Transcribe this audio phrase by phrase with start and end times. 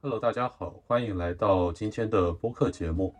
[0.00, 3.12] Hello，大家好，欢迎来到今天的播客节目。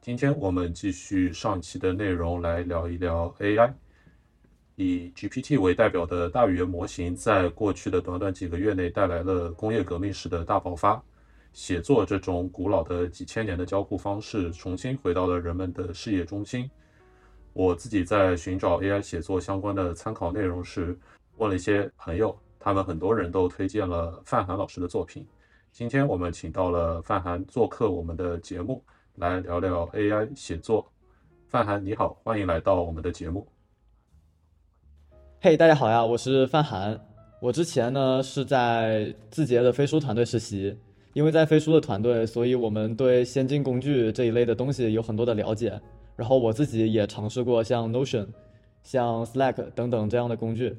[0.00, 3.72] 今天我们继续上期的内容来聊一聊 AI。
[4.76, 11.02] 以 GPT 为代表的大语言模型，在过去的短短几个月内带来了工业革命式的大爆发。
[11.52, 16.70] 写作这种古老的几千年的交互方式，重新回到了人们的视野中心。
[17.52, 20.96] 我自己在寻找 AI 写作相关的参考内容时，
[21.38, 25.26] 问了一些朋友，他们很多人都推荐了范涵老师的作品。
[25.72, 28.82] 今天我们请到了范涵做客我们的节目，
[29.14, 30.84] 来聊聊 AI 写作。
[31.48, 33.46] 范涵你好，欢迎来到我们的节目。
[35.40, 37.00] 嘿，大家好呀，我是范涵。
[37.40, 40.76] 我之前呢是在字节的飞书团队实习，
[41.14, 45.80] 因为在飞书的团队，所以我们对先进工具这一类的东西有很多的了解。
[46.16, 48.26] 然后我自己也尝试过像 Notion、
[48.82, 50.76] 像 Slack 等等这样的工具，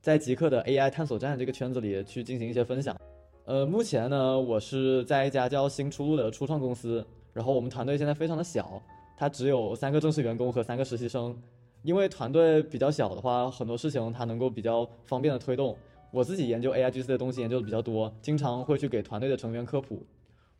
[0.00, 2.96] 在极客的 AI 探索站这个圈子里去进行一些分享。
[3.44, 8.80] 呃，目前呢，我是在一家叫新出路的初创公司，然后我们团队现在非常的小，
[9.16, 11.36] 它只有三个正式员工和三个实习生。
[11.82, 15.76] 因为团队比较小的话，很多事情它能够比较方便的推动。
[16.12, 20.06] 我自己研究 AIGC 的东西研究的比较多，经常会去给团队的成员科普。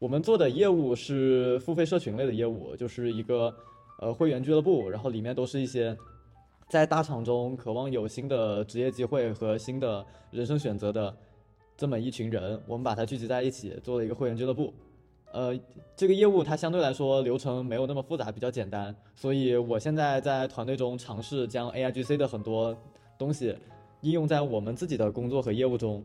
[0.01, 3.55] 我们做的业务是付费社群类的业务，就是一个
[4.01, 5.97] 呃会员俱乐部，然后里面都是一些
[6.69, 11.15] 在大厂中渴望有新的职业机会和新的人生选择的
[11.83, 14.73] 这么一群人，我们把它聚集在一起，做了一个会员俱乐部。
[15.33, 15.53] 呃，
[15.97, 22.77] 这个业务它相对来说流程没有那么复杂，比较简单，所以我现在在团队中尝试将 AIGC 的很多
[23.19, 23.57] 东西
[24.03, 26.05] 应用在我们自己的工作和业务中。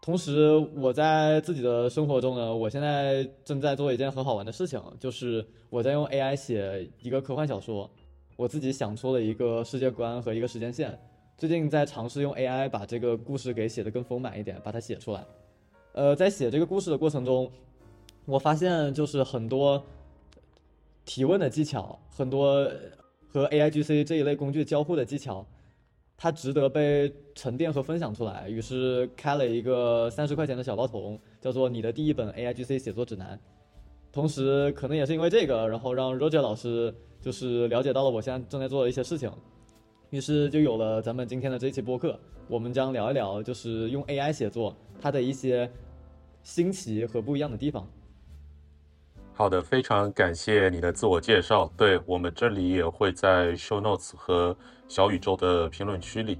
[0.00, 7.90] 同时，我在自己的生活中呢，我现在正在做一件很好玩的事情，就是我在用 AI 写一个科幻小说，
[8.36, 10.98] 我自己想出了一个世界观和一个时间线，
[11.36, 15.24] 最近在尝试用 AI 把这个故事给写得更丰满一点，把它写出来。
[15.92, 17.50] 呃，在写这个故事的过程中。
[18.24, 19.84] 我发现就是很多
[21.04, 22.70] 提问的技巧，很多
[23.26, 25.44] 和 AIGC 这一类工具交互的技巧，
[26.16, 28.48] 它值得被沉淀和分享出来。
[28.48, 33.36] 于是开了一个三十块钱的小报童，叫做“你的第一本 AIGC 写作指南”。
[34.12, 39.28] 同时，可能也是因为这个，然后让 Roger 老师就是了解到了我现在正在做的一些事情，
[40.12, 42.20] 于是就有了咱们今天的这一期播客。
[42.46, 45.70] 我们将聊一聊，就是用 AI 写作它的一些
[46.42, 47.88] 新奇和不一样的地方。
[49.32, 51.72] 好的，非常感谢你的自我介绍。
[51.78, 54.54] 对我们这里也会在 show notes 和
[54.86, 56.38] 小宇宙的评论区里，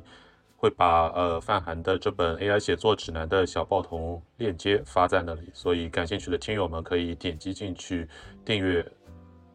[0.55, 8.07] 会把呃范涵的这本 AI 写作指南的小报童链接发在那里，所以感兴趣的听友们可以点击进去
[8.45, 8.87] 订阅。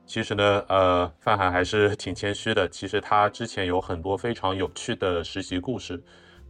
[0.08, 2.68] 其实呢，呃，范涵还是挺谦虚的。
[2.70, 6.02] 其实他之前有很多非常有趣的实习故事，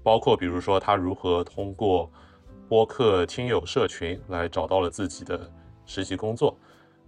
[0.04, 2.10] 包括比如说他如何通过
[2.70, 5.52] 播客听友社群来找到了自己的
[5.88, 6.56] 实习工作。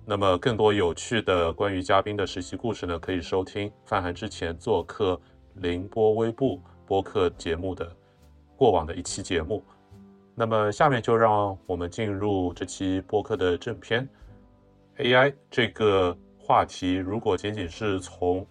[0.06, 5.22] 那么，更多有趣的关于嘉宾的实习故事呢，可以收听范涵之前做客
[5.58, 7.96] 凌波微步播客节目的
[8.58, 9.64] 过往的一期节目。
[10.34, 14.10] 那么，下面就让我们进入这期播客的正片。
[14.98, 16.18] AI 这个
[16.50, 18.44] 话题，如果仅仅是从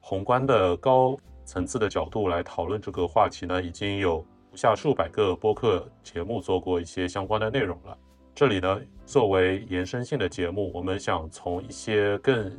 [0.00, 1.14] 宏观的高
[1.44, 7.94] 层次的角度来讨论这个话题呢，已经有不下数百个播客节目做过一些相关的内容了。
[8.34, 12.50] 这里呢，作为延伸性的节目，我们想从一些更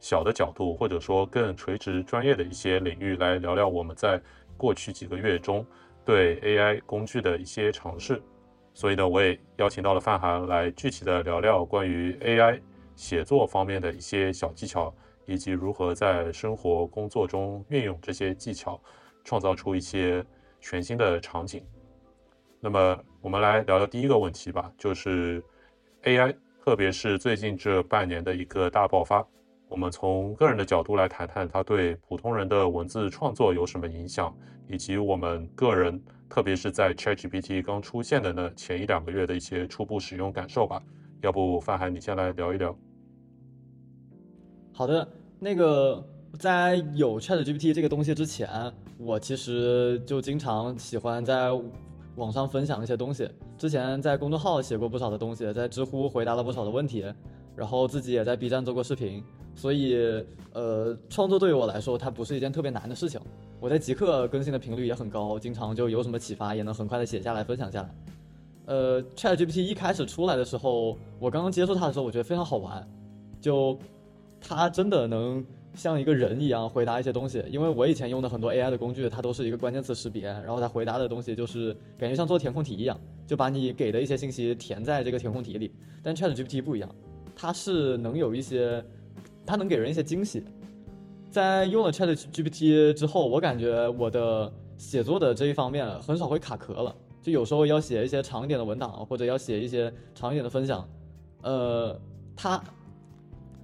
[0.00, 4.18] 小的角度，或者说更垂直专业的一些领域来聊聊我们在
[4.56, 5.62] 过去几个月中
[6.06, 8.22] 对 AI 工具的一些尝试。
[8.72, 12.58] 所以呢，我也邀请到了范涵来具体的聊聊关于 AI
[12.98, 14.92] 写作方面的一些小技巧，
[15.24, 18.78] 以及如何在生活工作中运用这些技巧，
[19.22, 20.24] 创造出一些
[20.60, 21.64] 全新的场景。
[22.58, 25.40] 那么，我们来聊聊第一个问题吧，就是
[26.02, 29.24] AI，特别是最近这半年的一个大爆发。
[29.68, 34.36] 我们从个人的角度来谈谈它对普通人的文字创作有什么影响，
[34.66, 40.82] 以及我们个人，特别是在 ChatGPT 刚出现的那前一两个月的一些初步使用感受吧。
[41.20, 42.76] 要不，范涵，你先来聊一聊。
[44.78, 45.08] 好的，
[45.40, 46.00] 那个
[46.38, 48.48] 在有 ChatGPT 这个东西之前，
[48.96, 51.50] 我其实就经常喜欢在。
[52.14, 57.04] 网上分享一些东西，之前在公众号写过不少的东西，在知乎回答了不少的问题，
[57.54, 59.22] 然后自己也在 B 站做过视频，
[59.54, 59.96] 所以
[60.52, 63.20] 呃，创作对于我来说，它不是一件特别难的事情。
[63.60, 67.94] 我在极客更新的频率也很高，经常就有什么启发，也能很快的写下来分享下来。
[68.66, 72.84] 呃，ChatGPT 一开始出来的时候，我刚刚接触它的时候，我觉得非常好玩，
[73.40, 73.78] 就
[74.40, 75.44] 它真的能
[75.74, 77.44] 像一个人一样回答一些东西。
[77.50, 85.72] 因为我以前用的很多 AI 的工具，它都是一个关键词识别，然后它回答的东西就是感觉像做填空题一样，就把你给的一些信息填在这个填空题里。
[86.02, 86.88] 但 ChatGPT 不一样，
[87.34, 88.84] 它是能有一些，
[89.44, 90.44] 它能给人一些惊喜。
[91.30, 96.94] 在用了 ChatGPT 之后，我感觉我的写作的这一方面很少会卡壳了。
[97.20, 100.88] 就有时候要写一些长一点的文档，或者要写一些长一点的分享，
[101.42, 102.00] 呃，
[102.34, 102.62] 它，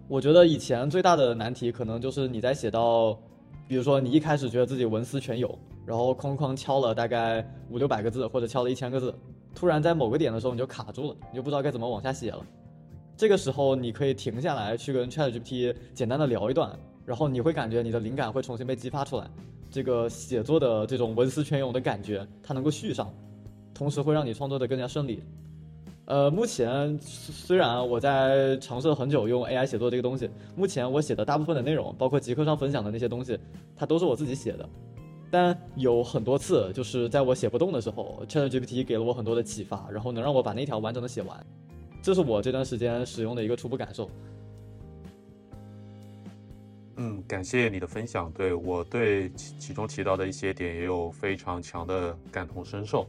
[0.06, 3.18] 我觉得以前最大的难题可能就是你在写到，
[3.66, 9.14] 比如说你一开始觉得自己文思泉涌，然后哐哐敲了大概五六百个字，或者敲了一千个字，
[9.54, 12.44] 突然在某个点的时候你就卡住了，你就不知道该怎么往下写了。
[13.16, 19.30] 这个时候你可以停下来去跟 ChatGPT 简单的聊一段，然后你会感觉你的灵感会重新被激发出来，
[19.70, 23.12] 这个写作的这种文思泉涌的感觉它能够续上。
[23.72, 25.22] 同时会让你创作的更加顺利。
[26.06, 33.38] 呃，目前虽然我在尝试了很久用 AI 写作这个东西，目前我写的大部分的内容，包括极客上分享的那些东西，
[33.74, 34.68] 它都是我自己写的。
[35.30, 41.44] 但有很多次，就是在我写不动的时候，ChatGPT 给了我很多的启发，然后能让我把那条完整的写完。
[42.02, 44.10] 这是我这段时间使用的一个初步感受。
[46.96, 48.30] 嗯，感谢你的分享。
[48.30, 53.08] 对我对其中提到的一些点也有非常强的感同身受。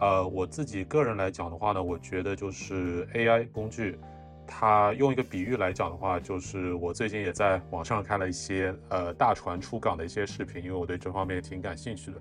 [0.00, 3.98] 呃，我自己个人来讲的话呢，我觉得就是 AI 工具，
[4.46, 12.16] 它用一个比喻来讲的话，就是我最近也在网上看了一些呃大船出港的一些视频，因为我对这方面挺感兴趣的。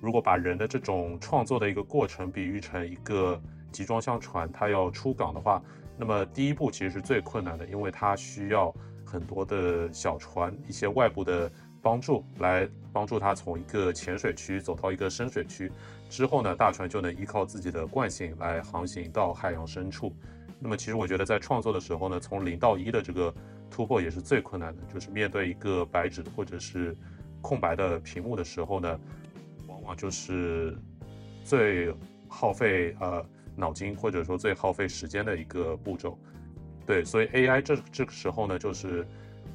[0.00, 3.40] 如果把人的这种创作的一个过程比喻成一个
[3.72, 5.60] 集装箱船，它要出港的话，
[5.98, 8.72] 那么第一步其实是最困难的，因为它需要
[9.04, 11.50] 很多的小船，一些外部的
[11.82, 15.72] 帮助来帮助它从一个浅水区走到一个深水区。
[16.14, 20.14] 之后呢，大船就能依靠自己的惯性来航行到海洋深处。
[20.60, 23.34] 那么，其实我觉得在创作的时候呢，从零到一的这个
[23.68, 24.82] 突破也是最困难的。
[24.94, 26.96] 就是面对一个白纸或者是
[27.42, 29.00] 空白的屏幕的时候呢，
[29.66, 30.78] 往往就是
[31.42, 31.92] 最
[32.28, 33.26] 耗费呃
[33.56, 36.16] 脑筋或者说最耗费时间的一个步骤。
[36.86, 39.04] 对，所以 AI 这这个时候呢，就是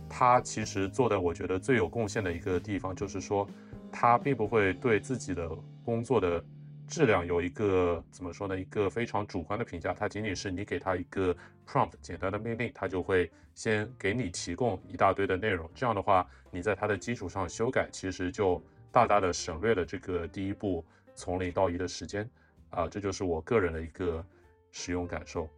[0.10, 3.48] 它其实做的我觉得最有贡献的一个地方，就是说
[3.92, 5.50] 它并不会对自己的
[5.84, 6.44] 工作的
[6.88, 8.60] 质量有一个怎么说呢？
[8.60, 11.36] 一个非常主观的评价，它仅仅是你给它一个
[11.68, 15.70] prompt 简单的命令，它就会先给你提供一大堆的内容。
[15.76, 20.84] 这样的话，你在它的基础上修改，其实就大大的省略了这个第一步
[21.14, 22.28] 从零到一的时间。
[22.72, 24.24] 啊，这就是我个人的一个
[24.72, 25.50] 使用感受。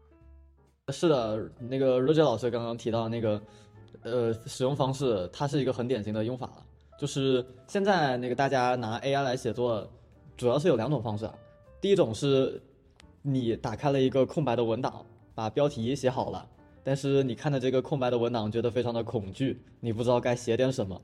[0.87, 3.41] 是的，那个 Roger 老师刚刚提到那个
[4.03, 6.65] 呃使用方式，它是一个很典型的用法了。
[7.01, 9.89] 就是现在那个大家拿 AI 来写作，
[10.37, 11.33] 主要是有两种方式啊。
[11.81, 12.61] 第一种是，
[13.23, 15.03] 你打开了一个空白的文档，
[15.33, 16.47] 把标题写好了，
[16.83, 21.01] 但是你看的这个空白的文档觉得非常的恐惧，你不知道该写点什么，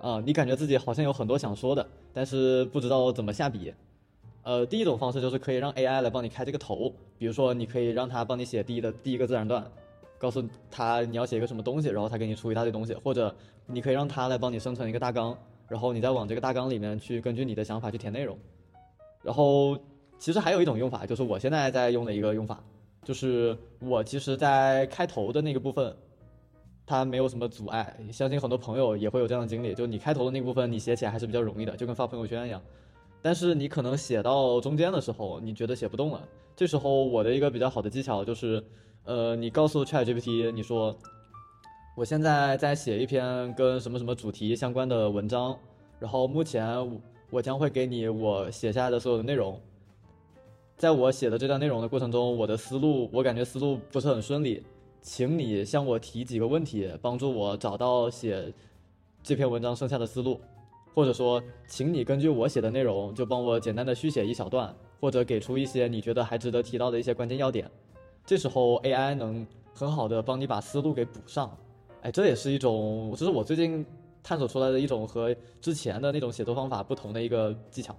[0.00, 3.72] 啊，你感觉自己好像有很多想说的，但是不知道怎么下笔。
[4.42, 9.70] 呃，第一种方式就是可以让 AI 来帮你开这个头，比如说你可以让它帮你写第一的第一个自然段。
[10.18, 13.34] 告诉他你要写一个什么东西，然后他给你出一大堆东西，或者
[13.66, 15.36] 你可以让他来帮你生成一个大纲，
[15.68, 18.36] 然后你再往这个大纲里面去根据你的想法去填内容。
[19.22, 19.78] 然后
[20.18, 22.62] 其实还有一种用法，就是我现在在用的一个用法，
[23.04, 25.96] 就是我其实，在开头的那个部分，
[26.86, 32.60] 它没有什么阻碍，相信很多朋友也会有这样的经历，就你开头的那部分你写起来还是比较容易的，就跟发朋友圈一样。
[33.20, 36.22] 但是你可能写到中间的时候，你觉得写不动了，
[36.56, 38.62] 这时候我的一个比较好的技巧就是。
[39.04, 40.94] 呃，你告诉 ChatGPT，你说，
[41.96, 45.58] 我现在在写一篇跟什么什么主题相关的文章，
[45.98, 49.58] 然后目前我将会给你我写下来的所有的内容。
[50.76, 54.62] 在我写的这段内容的过程中，我的思路我感觉思路不是很顺利，
[55.00, 58.52] 请你向我提几个问题，帮助我找到写
[59.22, 60.38] 这篇文章剩下的思路，
[60.94, 67.70] 或者说，请你根据我写的内容就帮我简单的续写一小段，或者给出一些你觉得还值得提到的一些关键要点。
[68.26, 71.56] 这时候 AI 能很好的帮你把思路给补上，
[72.02, 73.86] 哎，这也是一种，这是我最近
[74.22, 77.96] 探索出来的一种和之前的那种写作方法不同的一个技巧。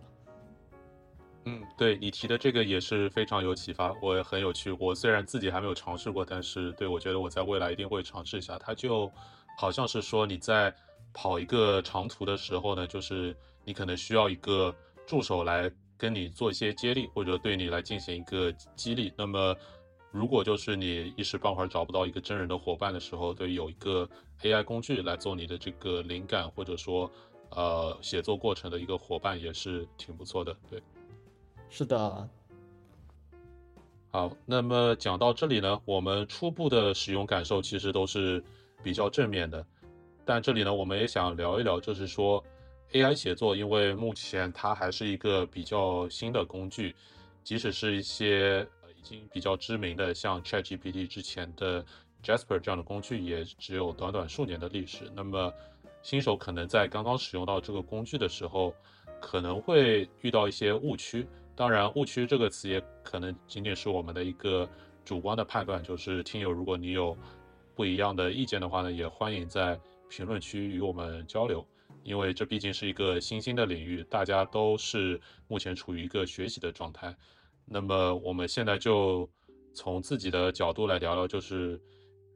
[1.45, 4.75] 嗯，对你提的这个也是非常有启发，我也很有趣。
[4.77, 8.59] 我虽然自己还没有尝试过，但是对我觉得我在未来一定会尝试一下。
[8.59, 9.09] 它就
[9.57, 10.71] 好像是说你在
[11.13, 13.35] 跑一个长途的时候呢，就是
[13.65, 14.73] 你可能需要一个
[15.05, 19.11] 助手来跟你做一些接力，或者对你来进行一个激励。
[19.17, 19.55] 那么
[20.11, 24.09] 如果就是你一时半会儿找不到一个真人的伙伴的时候，对，有一个
[24.41, 27.11] AI 工具来做你的这个灵感或者说
[27.51, 30.81] 呃写作过程的一个伙伴也是挺不错的，对。
[31.69, 32.29] 是的。
[34.11, 38.43] 好，那么讲到这里呢，我们初步的使用感受其实都是
[38.81, 39.63] 比较正面的，
[40.29, 42.43] 但这里呢，我们也想聊一聊，就是说
[42.91, 46.95] AI 写作，因为目前它还是一个比较新的工具，
[47.43, 48.61] 即使是一些
[48.95, 51.83] 已经比较知名的，像 ChatGPT 之前的
[52.23, 55.11] Jasper 这样的工具，也只有短短数年的历史。
[55.15, 55.51] 那么
[56.03, 58.71] 新手可能在刚刚使用到这个工具的时候，
[59.19, 61.25] 可能会遇到一些误区。
[61.55, 64.69] 当然，误区这个词也可能仅仅是我们的一个
[65.03, 65.81] 主观的判断。
[65.81, 67.17] 就是听友，如果你有
[67.73, 69.79] 不一样的意见的话呢，也欢迎在。
[70.09, 71.65] 评论区与我们交流，
[72.03, 77.15] 因为这毕竟是一个新兴的领域，大家都是目前处于一个学习的状态。
[77.63, 79.29] 那么我们现在就
[79.73, 81.79] 从自己的角度来聊聊，就是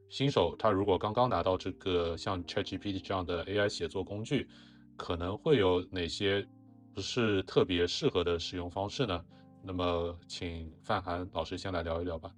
[0.08, 4.48] 新手他如果刚刚拿到这个像 ChatGPT 这样的 AI 写作工具，
[4.96, 6.46] 可能会有哪些
[6.94, 9.24] 不是特别适合的使用方式呢？
[9.62, 12.30] 那么请范涵老师先来聊一聊吧。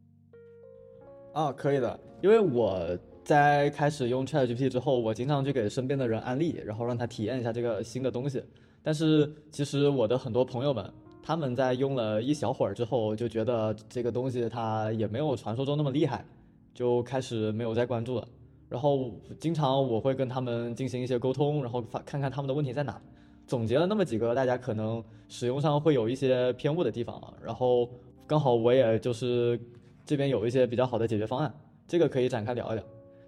[1.34, 2.98] 啊，可以的，因为我。
[3.26, 8.40] 在开始用 ChatGPT 之后，我经常去给身边的人安利，然后让他体验一下这个新的东西。
[8.84, 10.88] 但是其实我的很多朋友们，
[11.24, 16.24] 他们在用了一小会儿之后，就觉得这个东西它也没有传说中那么厉害，
[16.72, 18.28] 就开始没有再关注了。
[18.68, 23.02] 然后经常我会跟他们进行一些沟通，然后发看看他们的问题在哪，
[23.44, 27.90] 总结了那么几个大家可能使用上会有一些偏误的地方，然后
[28.24, 29.58] 刚好我也就是
[30.04, 31.52] 这边有一些比较好的解决方案，
[31.88, 32.84] 这个可以展开聊一聊。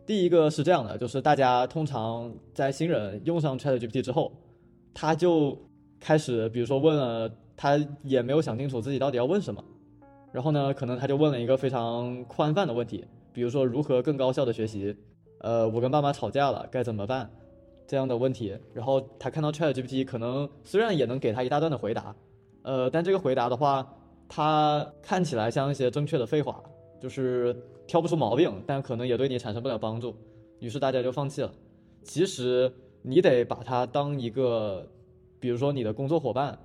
[0.08, 4.32] 第一个是这样的，就是大家通常在新人用上 ChatGPT 之后，
[4.94, 5.54] 他就
[6.00, 9.62] 开始，比如说问了，他也没有想清楚自己到底要问什么，
[10.32, 14.96] 然后呢，可能他就问了一个非常宽泛的问题，比如说如何更高效的学习，
[15.40, 17.30] 呃，我跟爸妈吵架了该怎么办，
[17.86, 22.16] 这样的问题，然后他看到 ChatGPT 可能虽然也能给他一大段的回答，
[22.62, 23.86] 呃，但这个回答的话，
[24.26, 26.62] 他看起来像一些正确的废话。
[27.00, 30.14] 就是挑不出毛病，但可能也对你产生不了帮助，
[30.60, 31.52] 于是大家就放弃了。
[32.02, 34.88] 其实你得把它当一个，
[35.38, 36.58] 比如说你的工作伙伴，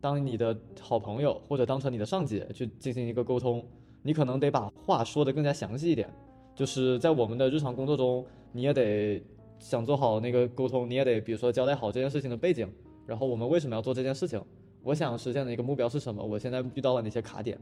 [0.00, 3.64] 当你的好朋友，或者当成你的上级去进行一个沟通。
[4.02, 6.08] 你可能得把话说得更加详细一点。
[6.54, 9.22] 就是在我们的日常工作中，你也得
[9.58, 12.66] 想做好那个沟通，你也得比如说交代好这件事情的背景，
[13.06, 14.42] 然后我们为什么要做这件事情，
[14.82, 17.58] 我想实现的一个目标是什么，我现在遇到了哪些卡点。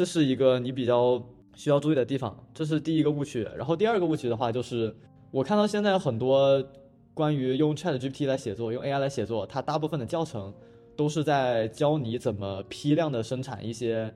[0.00, 1.22] 这是一个你比较
[1.54, 3.46] 需要注意的地方，这是第一个误区。
[3.54, 4.96] 然后第二个误区的话，就是
[5.30, 6.64] 我看到现在很多
[7.12, 10.54] 关于用 ChatGPT 来写作、用 AI 来写作，它大部分的教程
[10.96, 14.10] 都是在教你怎么批量的生产一些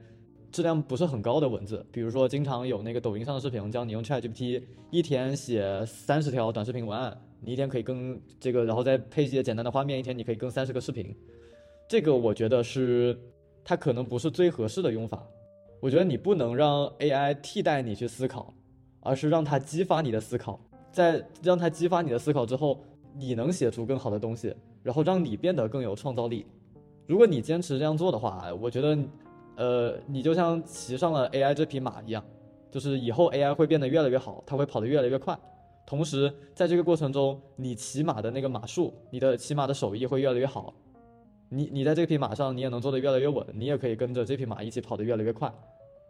[0.50, 1.84] 质量不是很高的文字。
[1.92, 11.14] 比如说，经常有那个抖音上的视频教你用 ChatGPT 一天写三十条短视频文案，你一天可以更这个，然后再配一些简单的画面，一天你可以更三十个视频。
[11.86, 13.14] 这个我觉得是
[13.62, 15.22] 它可能不是最合适的用法。
[15.84, 18.54] 我觉得你不能让 AI 替代你去思考，
[19.00, 20.58] 而是让它激发你的思考，
[20.90, 26.46] 在让它激发你的思考之后，你能写出更好的东西，然后让你变得更有创造力。
[27.06, 28.98] 如果你坚持这样做的话，我觉得，
[29.56, 32.24] 呃，你就像骑上了 AI 这匹马一样，
[32.70, 35.38] 就是以后 AI 会变得越来越好，它会跑得越来越快。
[35.84, 40.72] 同时，在这个过程中，你骑马的那个马术，你的骑马的手艺会越来越好。
[41.50, 45.52] 你你在这匹马上，你也能做得越来越稳，你也可以跟着这匹马一起跑得越来越快。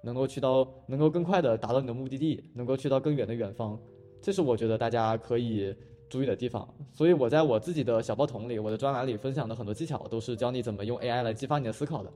[0.04, 3.78] 能够去到，能够更快的达到你的目的地，能够去到更远的远方，
[4.20, 5.74] 这是我觉得大家可以
[6.08, 6.68] 注意的地方。
[6.92, 12.12] 所以我在我自己的小报童里，我的专栏里分享的很多技巧，都是教你怎么用 AI 来激发你的思考的。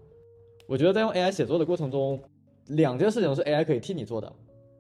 [0.67, 2.23] 我觉得在用 AI 写作的过程中，
[2.67, 4.31] 两件事情是 AI 可以替你做的，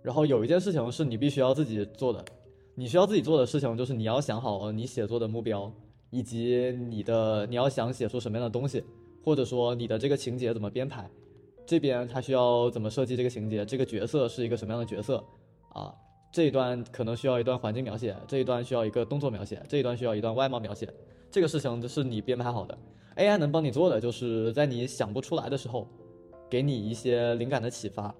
[0.02, 2.24] 然后有一件事情是你必须要自己做的。
[2.74, 5.72] 你需要自己做的事情就是你要想好你写作的目标，
[6.10, 8.84] 以及你的你要想写出什么样的东西，
[9.24, 11.10] 或者说你的这个情节怎么编排。
[11.68, 13.62] 这边他需要怎么设计这个情节？
[13.62, 15.22] 这个角色是一个什么样的角色？
[15.74, 15.94] 啊，
[16.32, 20.88] 这一段可能需要一段环境描写，这一段需要一个动作描写，这一段需要一段外貌描写。
[21.30, 22.78] 这个事情是你编排好的
[23.16, 25.86] ，AI 能帮你做的，就是在你想不出来的时候，
[26.48, 28.14] 给你一些灵感的启发。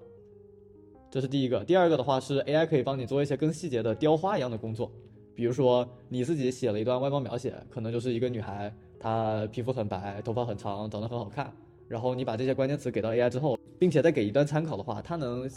[1.09, 1.65] 这是第一个。
[1.65, 4.91] 第二个的话是 AI 可以帮你做一些更细节的雕花一样的工作，
[5.33, 11.51] 比如说你自己写了一段外貌描写，可能就是一个女孩，她皮肤很白，头发很长，长得很好看。
[11.89, 15.49] 然后你把这些关键词给到 AI 之后，并且再给一段参考的话，它能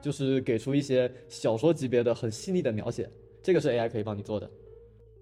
[0.00, 3.10] 就是给出一些小说级别的很细腻的描写，
[3.42, 4.48] 这个是 AI 可以帮你做的。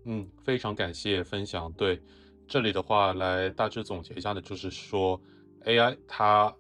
[0.05, 1.73] 嗯，非常感谢分享。
[1.73, 1.99] 对，
[2.47, 5.21] 这里的话来大致总结一下呢，就是说
[5.65, 6.55] AI 它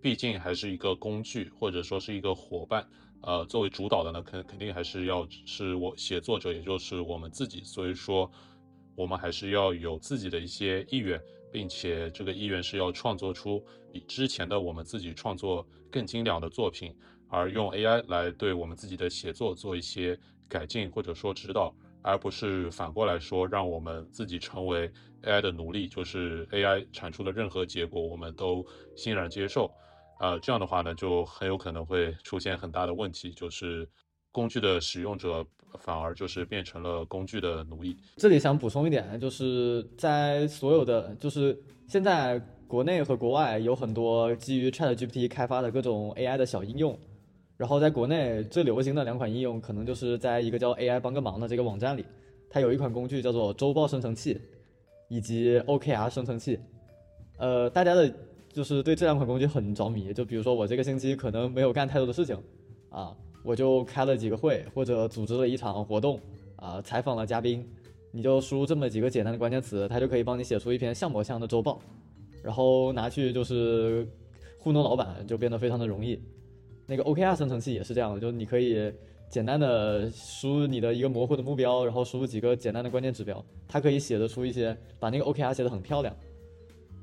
[0.00, 2.86] 毕竟还是一个工具，或者说是一个伙伴。
[3.22, 7.62] 呃，作为主导的呢，肯肯定还是要是我写作者，也就是我们自己。
[7.64, 8.30] 所以说，
[8.94, 11.18] 我们还是要有自己的一些意愿。
[11.54, 16.92] 并且这个意愿是要创作出比之前的我们自己创作更精良的作品，
[17.28, 20.18] 而用 AI 来对我们自己的写作做一些
[20.48, 24.90] 改进或者说指导，而不是反过来说让我们自己成为
[25.22, 29.72] AI 的奴隶，就是 AI 产出的任何结果我们都欣然接受。
[30.18, 33.88] 呃，这样的话呢，就很有可能会出现很大的问题，就是
[34.32, 35.46] 工具的使用者
[35.78, 37.96] 反而就是变成了工具的奴隶。
[38.16, 46.98] 这里想补充一点，就是在所有的，就是现在国内和国外有很多基于 ChatGPT 开发的各种 AI 的小应用，
[47.56, 52.04] 然后在国内最流行的两款应用，可能就是在一个叫 AI 帮个忙的这个网站里，
[52.48, 54.40] 它有一款工具叫做周报生成器，
[55.08, 56.58] 以及 OKR 生成器，
[57.38, 58.12] 呃，大家的。
[58.54, 62.38] 就是对这两款工具很着迷，就比如说我这个星期可能没有干太多的事情，
[62.88, 63.12] 啊，
[63.44, 66.18] 我就开了几个会或者组织了一场活动，
[66.56, 67.64] 啊，采访了嘉宾，
[68.10, 71.78] 你就输入这么几个简单的关键词，它就可以帮你写出一篇像模像的周报，
[72.42, 74.08] 然后拿去就是
[74.58, 76.18] 糊弄老板，就变得非常的容易。
[76.86, 78.92] 那个 OKR 生成器也是这样的，就是你可以
[79.28, 86.16] 简单的输入你的一个模糊的目标，然后输入几个简单的关键指标，它可以写得出一些，把那个 OKR 写得很漂亮。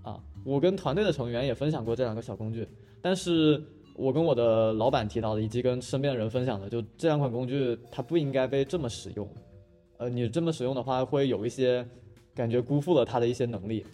[0.02, 2.68] 啊，我跟团队的成员也分享过这两个小工具，
[3.00, 3.64] 但是
[3.96, 9.28] 我跟我的老板提到的，以及跟身边的人分享的，就这两款工具它不应该被这么使用，
[9.98, 11.86] 呃，你这么使用的话，会有一些
[12.34, 13.86] 感觉辜负了它的一些能力。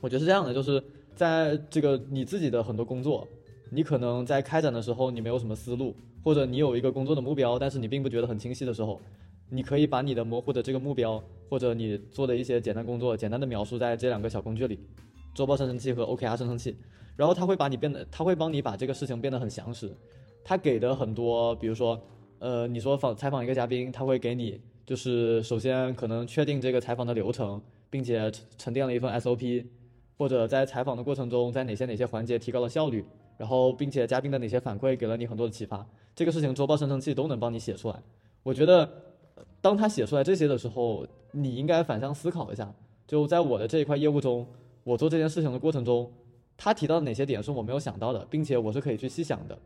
[0.00, 0.82] 我觉得是这样的，就是
[1.14, 3.26] 在这个你自己的很多工作，
[3.70, 9.00] 你可能在开展的时候你没有什么思路，或者你有一个工作的目标，但是你并不觉得很清晰的时候，
[9.48, 14.80] 你可以把你的模糊的这个目标，或者你做的一些简单工作，简单的描述在这两个小工具里。
[15.34, 16.76] 周报生成器和 OKR 生成器，
[17.16, 19.90] 然后它会把你变得，它会帮你把这个事情变得很详实。
[20.44, 22.00] 它给的很多，比如说，
[22.40, 29.64] 呃，你说访采访一个嘉宾，他会给你，就是首先可能确定这个采访的流程，并且沉淀了一份 SOP，
[30.18, 33.04] 或者在采访的过程中，在哪些哪些环节提高了效率，
[33.38, 38.02] 然后并且嘉宾的哪些反馈给了你很多的启发，这个事情周报生成器都能帮你写出来。
[38.42, 38.88] 我觉得，
[39.60, 42.74] 当他写出来这些的时候，你应该反向思考一下，
[43.06, 44.44] 就在我的这一块业务中。
[44.84, 46.10] 我做这件事情的过程中，
[46.56, 49.58] 他提到哪些点是我没有想到的，并且我是可以去细想的。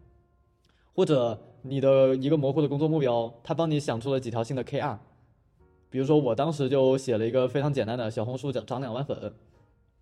[0.94, 4.96] 或者你的一个模糊的工作目标，他帮你想出了几条新的 KR。
[5.90, 9.32] 比如说我当时就写了一个非常简单的小红书涨涨两万粉，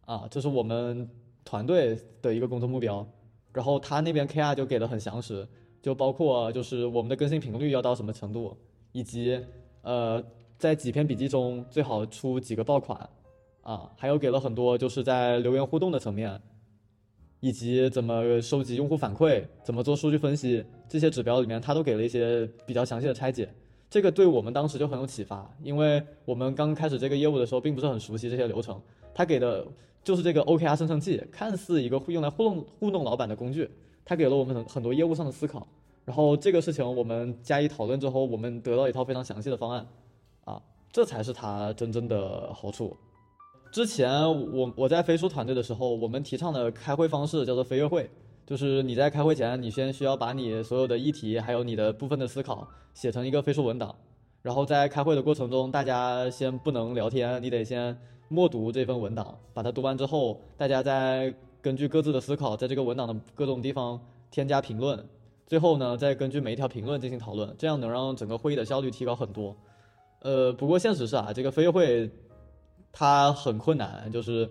[0.05, 1.09] 啊，这是我们
[1.44, 3.07] 团队的一个工作目标。
[3.53, 5.46] 然后他那边 KR 就给的很详实，
[5.81, 8.57] 就包括就是我们的更新频率要到什么程度，
[8.92, 9.40] 以及
[9.83, 10.22] 呃
[10.59, 13.09] 在几篇笔记中最好出几个爆款。
[13.64, 16.38] 啊，还有给了很多就是在留言互动的层面，
[17.40, 23.48] 以及怎么收集用户反馈，怎么做数据分析这些指标里面，他都给了一些比较详细的拆解。
[23.88, 28.79] 这个对我们当时就很有启发，因为我们刚开始这个业务的时候，并不是很熟悉这些流程。
[29.14, 29.66] 他给的
[30.03, 33.70] 就是这个 OKR 生成器，看似一个会用来糊弄糊弄老板的工具，
[34.05, 35.66] 他给了我们很很多业务上的思考。
[36.05, 39.87] 然后这个事情我们加以讨论之后，我们得到一套非常详细的方案。
[40.44, 40.61] 啊，
[40.92, 42.94] 这才是它真正的好处。
[43.74, 44.08] 之前
[44.52, 48.08] 我我在飞书团队的时候，我们提倡的开会方式叫做飞跃会，
[48.46, 53.92] 就是你在开会前，你先需要把你所有的议题还有你的部分的思考写成一个飞书文档，
[54.42, 65.04] 然后在开会的过程中，大家先不能聊天，你得先默读这份文档，把它读完之后，大家再根据各自的思考，在这个文档的各种地方添加评论，
[65.48, 69.56] 最后呢，再根据每一条评论进行讨论，这样能让整个会议的效率提高很多。
[70.20, 72.08] 呃，不过现实是啊，这个飞跃会。
[72.96, 74.48] 它很困难，就是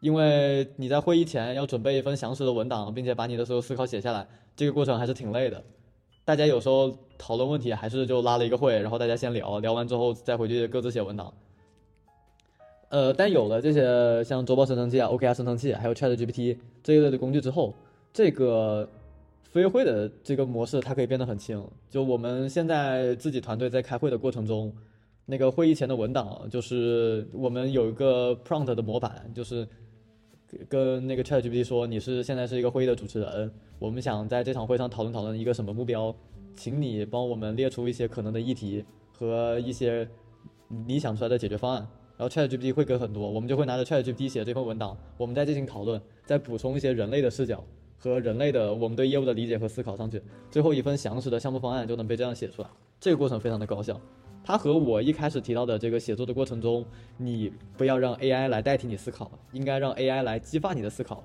[0.00, 4.26] 因为你在会议前要准备一份详实的文档，并且把你的所有思考写下来，
[4.56, 5.62] 这个过程还是挺累的。
[6.24, 11.32] 大家有时候讨论问题还是就拉了一个会，然后大家先聊聊完之后再回去各自写文档。
[12.88, 17.72] 呃，但有了这些像周报生成器啊、OKR 生成器，还有 ChatGPT 这一类的工具之后，
[18.12, 18.88] 这个
[19.44, 21.64] 飞跃会的这个模式它可以变得很轻。
[21.88, 24.72] 就我们现在自己团队在开会的过程中。
[25.26, 29.66] 那个会议前的文档，就是我们有一个 prompt 的模板，就是
[30.68, 36.14] 跟那个 ChatGPT 说，你是现在是一个会议的主持人，我们想在这场会上讨论讨论一个什么目标，
[36.54, 38.84] 请你帮我们列出一些可能的议题
[39.18, 40.06] 和一些
[40.86, 41.86] 你想出来的解决方案。
[42.16, 47.64] 然后 ChatGPT 会给很多，我们就会拿着 ChatGPT 写这份文档，我们再进行讨论，再补充一些人类的视角
[47.98, 52.68] 和人类的我们对业务的理解和思考上去，最后一份详实的项目方案就能被这样写出来。
[53.00, 54.00] 这个过程非常的高效。
[54.46, 56.84] 它和我一开始提到的这个写作的过程中，
[57.16, 61.24] 你不要让 AI 来代替你思考，应该让 AI 来激发你的思考，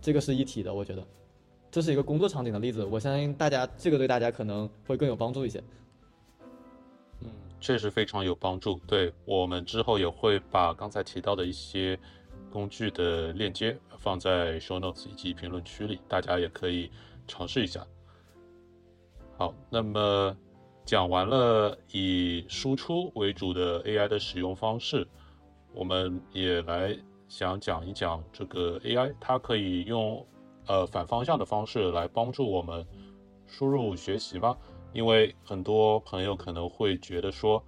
[0.00, 0.72] 这个是一体的。
[0.72, 1.04] 我觉得，
[1.68, 5.60] 这是一个工作场景的例子，我相信大家这个对大家可能会更有帮助一些。
[7.22, 7.28] 嗯，
[7.60, 8.80] 确实非常有帮助。
[8.86, 11.98] 对我们之后也会把刚才提到的一些
[12.52, 16.88] 工具的链接放在 show notes 以及评论区里，大家也可以
[17.26, 17.84] 尝试一下。
[19.36, 20.36] 好，那么。
[20.90, 25.06] 讲完了以输出为主的 AI 的使用方式，
[25.72, 26.98] 我们也来
[27.28, 30.26] 想讲一讲这个 AI，它可以用
[30.66, 32.84] 呃反方向的方式来帮助我们
[33.46, 34.56] 输入学习吗？
[34.92, 37.62] 因为很多朋友可能会觉得说，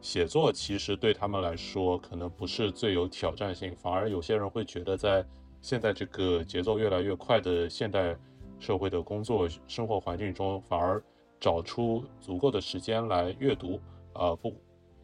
[0.00, 5.22] 写作其实对他们来说可能不是最有挑战性，反而有些人会觉得在
[5.60, 8.16] 现在这个节奏越来越快的现代
[8.58, 11.04] 社会的工作生活环境中，反而
[11.42, 13.80] 找出足够的时间来阅读，
[14.12, 14.54] 啊不，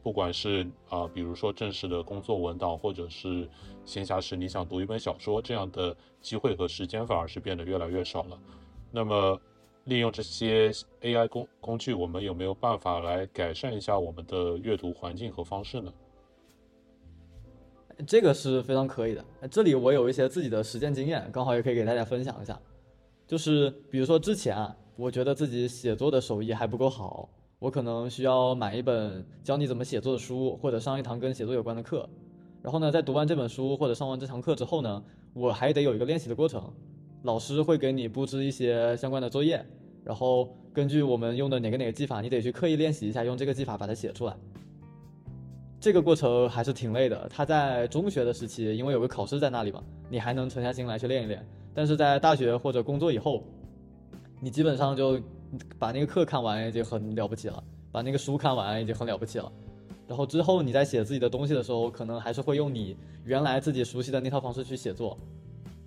[0.04, 3.48] 不管是啊比如说正式的工作文档，或者是
[3.84, 8.38] 闲暇时你想读一本小说，这样的机会和时间反而是变得越来越少了。
[8.92, 9.40] 那么，
[9.86, 10.70] 利用这些
[11.00, 15.92] AI 工工具，我们有没有办法来改善一下我们的阅读环境和方式呢？
[18.06, 19.24] 这个是非常可以的。
[19.50, 22.56] 这里我有一些自己的实践经验，刚好也可以给大家分享一下。
[23.26, 27.28] 就是比如说之前啊，我觉得自己写作的手艺还不够好，
[27.60, 32.08] 我可能需要买一本教你怎么写作的书，或者上一堂跟写作有关的课。
[32.64, 35.00] 然后呢，在读完这本书或者上完这堂课之后呢，
[35.34, 36.60] 我还得有一个练习的过程。
[37.22, 39.64] 老师会给你布置一些相关的作业，
[40.02, 44.36] 然后根据我们用的哪个哪个技法，你得去刻意练习一下，用这个技法把它写出来。
[45.78, 47.28] 这个过程还是挺累的。
[47.28, 49.80] 他在中学的时期，因为有个考试在那里嘛，
[50.10, 51.46] 你还能沉下心来去练一练。
[51.72, 53.44] 但是在大学或者工作以后，
[54.40, 55.20] 你基本上就
[55.78, 59.50] 把那个课看完已经很了不起了，把那个书看完已经很了不起了。
[60.06, 65.18] 然后之后你在写自己的东西的时候，可能还是会用你原来自己熟悉的那套方式去写作。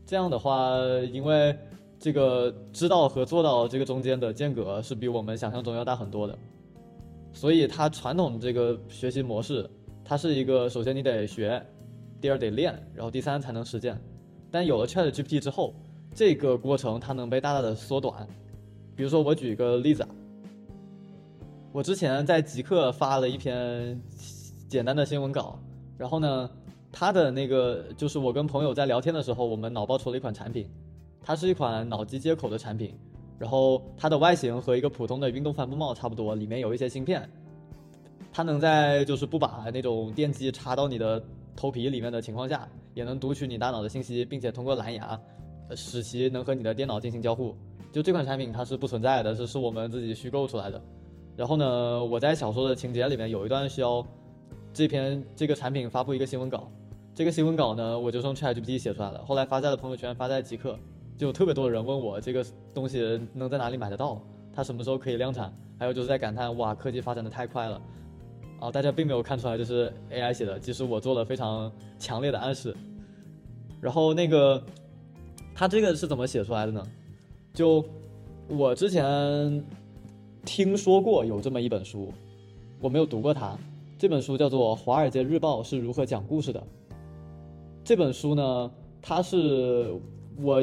[0.05, 0.77] 这样的话，
[1.11, 1.57] 因为
[1.97, 6.37] 这个知道和做到这个中间的间隔是比我们想象中要大很多的，
[7.33, 9.67] 所以它传统这个学习模式，
[10.03, 11.63] 它是一个首先你得学，
[12.19, 13.99] 第二得练，然后第三才能实践。
[14.51, 15.73] 但有了 Chat GPT 之后，
[16.13, 18.27] 这个过程它能被大大的缩短。
[19.01, 20.09] 比如说我举一个例子啊，
[21.71, 23.99] 我之前在极客发了一篇
[24.67, 25.59] 简单的新闻稿，
[25.97, 26.47] 然后呢。
[26.93, 30.69] 它的那个就是我跟朋友在聊天的时候，我们脑爆出了一款产品，
[31.23, 32.93] 它是一款脑机接口的产品，
[33.39, 37.27] 然后它的外形和一个普通的运动帆布帽差不多，里面有一些芯片，
[38.33, 41.23] 它能在就是不把那种电机插到你的
[41.55, 45.17] 头皮里面的情况下，也能读取你大脑的信息，并且通过蓝牙，
[45.73, 47.55] 使其能和你的电脑进行交互。
[47.91, 50.81] 就这款产品它是不存在的，是是我们自己虚构出来的。
[51.35, 54.05] 然后呢，我在小说的情节里面有一段需要
[54.73, 56.71] 这篇这个产品发布一个新闻稿。
[57.13, 59.23] 这个新闻稿呢，我就用 ChatGPT 写出来了。
[59.25, 60.79] 后来发在了朋友圈，发在极客，
[61.17, 64.21] 就有特别多的人问我这个东西能在哪里买得到，
[64.53, 65.53] 它什么时候可以量产？
[65.77, 67.81] 还有就是在感叹哇，科技发展的太快了。
[68.59, 72.73] 啊，大家并没有看出来这是 AI 写的，其实我做了非常强烈的暗示。
[73.81, 74.63] 然后那个，
[75.53, 76.85] 他这个是怎么写出来的呢？
[77.53, 77.83] 就
[78.47, 79.63] 我之前
[80.45, 82.11] 听说过有这么一本书，
[82.79, 83.57] 我没有读过它。
[83.97, 86.59] 这本书叫做《华尔街日报是如何讲故事的》。
[87.83, 89.93] 这本书呢，它是
[90.41, 90.61] 我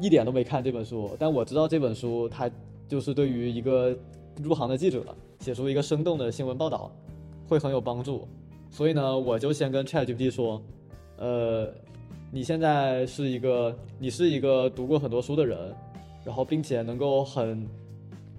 [0.00, 2.50] 一点都没看这本书，但我知道这本书它
[2.88, 3.96] 就是对于一个
[4.42, 5.04] 入行的记者
[5.40, 6.90] 写出一个生动的新闻报道
[7.48, 8.26] 会很有帮助，
[8.70, 10.60] 所以呢，我就先跟 ChatGPT 说，
[11.18, 11.68] 呃，
[12.32, 15.72] 你现在是一个你是一个读过很多书的人，
[16.26, 17.64] 然后并且能够很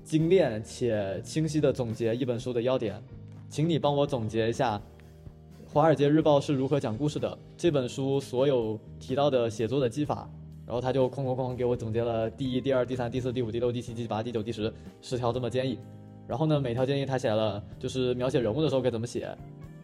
[0.03, 3.01] 精炼且清晰的总结一本书的要点，
[3.49, 4.77] 请你帮我总结一下。
[5.73, 7.37] 《华尔街日报》是如何讲故事的？
[7.55, 10.29] 这本书所有提到的写作的技法，
[10.65, 15.79] 然后他就哐哐哐给我总结了第一、第二、第三、第四、第五、第六、第七、第八、第九、第十十条这么建议。
[16.27, 19.33] 然后呢，每条建议他写了，就是描写人物的时候该怎么写，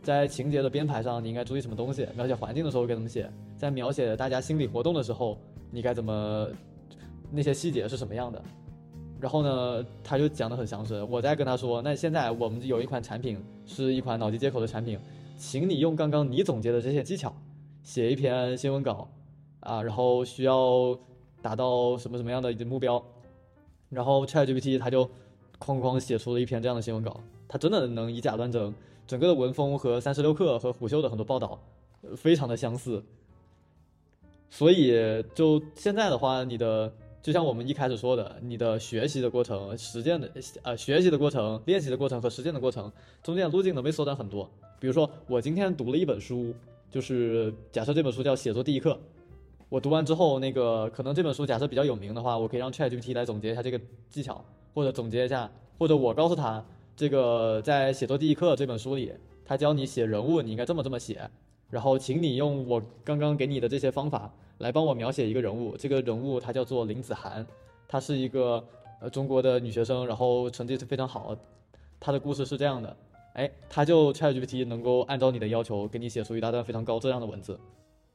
[0.01, 5.37] 在情节的编排上你应该注意什么东西，描写环境的时候该怎么写，在描写大家心理活动的时候
[5.71, 6.47] 你该怎么，
[7.33, 8.41] 那些细节是什么样的。
[9.19, 11.01] 然后呢，他就讲的很详实。
[11.03, 14.99] 我再跟他说，那现在我们有一款产品，是一款脑机接口的产品。
[15.37, 17.33] 请你用刚刚你总结的这些技巧，
[17.83, 19.09] 写一篇新闻稿，
[19.61, 20.97] 啊，然后需要
[21.41, 23.03] 达到什么什么样的目标，
[23.89, 25.05] 然后 ChatGPT 它就
[25.59, 28.73] 哐哐写出了一篇这样的新闻稿，它真的能以假乱真，
[29.07, 31.59] 整个的文风和三十六氪和虎嗅的很多报道，
[32.15, 33.03] 非常的相似。
[34.49, 34.93] 所以
[35.33, 36.93] 就现在的话，你的
[37.23, 40.29] 就像我们一开始说的，你的学习的过程、实践的
[40.61, 42.91] 呃学习的过程、练习的过程和实践的过程，
[43.23, 44.47] 中间的路径能被缩短很多。
[44.77, 46.53] 比如说，我今天读了一本书，
[46.91, 48.91] 就是假设这本书叫《写作第一课》，
[49.69, 56.61] 我读完之后，那个可能这本书假设比较有名的话，我可以让 ChatGPT 来总结一下这个技巧，或者总结一下，或者我告诉他，
[56.93, 59.13] 这个在《写作第一课》这本书里，
[59.45, 61.29] 他教你写人物，你应该这么这么写，
[61.73, 67.43] 然后请你用我刚刚给你的这些方法来帮我描写一个人物，这个人物她叫做林子涵，
[67.87, 68.63] 她是一个
[69.01, 71.35] 呃中国的女学生，然后成绩是非常好。
[71.99, 72.95] 她的故事是这样的，
[73.33, 77.59] 哎，它就 ChatGPT 能够按照你的要求给你写出一大段非常高质量的文字。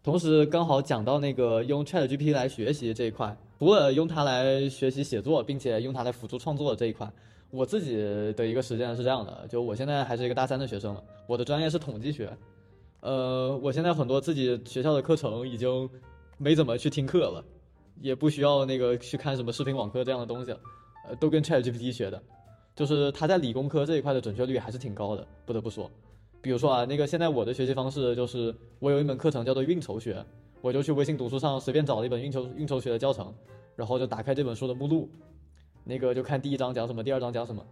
[0.04, 7.10] 同时，刚好讲到那个用 ChatGPT 来学习这一块，除了用它来学习写作，并且用它来辅助创作的这一块，
[7.50, 7.96] 我自己
[8.36, 12.30] 的一个实践是这样的：就我现在还是一个大三的学生了，我的专业是统计学，
[13.00, 15.88] 呃，我现在很多自己学校的课程已经
[16.36, 17.44] 没怎么去听课了，
[18.00, 20.60] 也不需要那个去看什么视频网课这样的东西了，
[21.08, 22.20] 呃，都跟 ChatGPT 学的，
[22.74, 25.90] 就是它在理工科这一块的准确率还是挺高的，不得不说。
[26.40, 30.24] 比如说啊，那个现在我的学习方式就是，我有一门课程叫做运筹学，
[30.60, 33.34] 我就去微信读书上随便找了一本运筹运筹学的教程，
[33.74, 35.08] 然后就打开这本书的目录，
[35.84, 37.64] 那个就看第一章讲什么，第二章讲什么，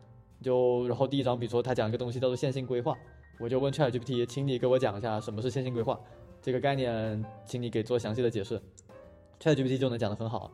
[0.42, 2.96] 就然后第一章比如说他讲一个东西叫做线性规划，
[3.38, 6.00] 我就问 ChatGPT，请你给我讲一下什么是线性规划
[6.40, 8.60] 这个概念，请你给做详细的解释
[9.40, 10.50] ，ChatGPT 就能讲得很好，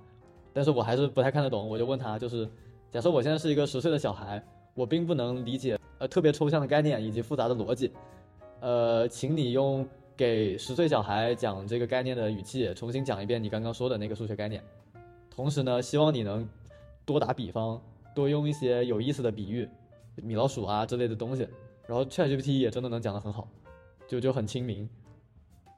[0.53, 2.49] 但是我还是不太看得懂，我就问他，就是
[2.91, 4.43] 假设我现在是一个十岁的小孩，
[4.75, 5.79] 我并不能理解。
[5.99, 7.93] 呃，特别抽象的概念以及复杂的逻辑，
[8.59, 14.61] 呃，请你用给十岁小孩讲这个概念的语气重新讲一遍你刚刚说的那个数学概念。
[15.31, 16.45] 同时呢，希望你能
[17.05, 17.81] 多打比方，
[18.17, 19.69] 多用一些有意思的比喻，
[20.17, 21.47] 米老鼠啊之类的东西。
[21.87, 23.49] 然后 ChatGPT 也真的能讲得很好，
[24.09, 24.89] 就就很亲民。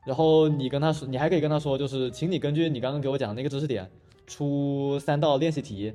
[0.07, 3.90] 然后你跟他说，你还可以跟他说，就是请你根据你刚刚给我讲的那个知识点
[4.27, 5.95] 出三道练习题。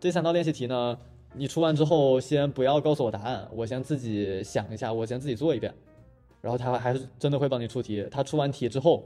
[0.00, 0.98] 这三道练习题呢？
[1.34, 5.72] 你出完之后，先不要告诉我答案，我先自己想一下，我先自己做一遍，
[6.40, 8.06] 然后他还是真的会帮你出题。
[8.10, 9.04] 他出完题之后，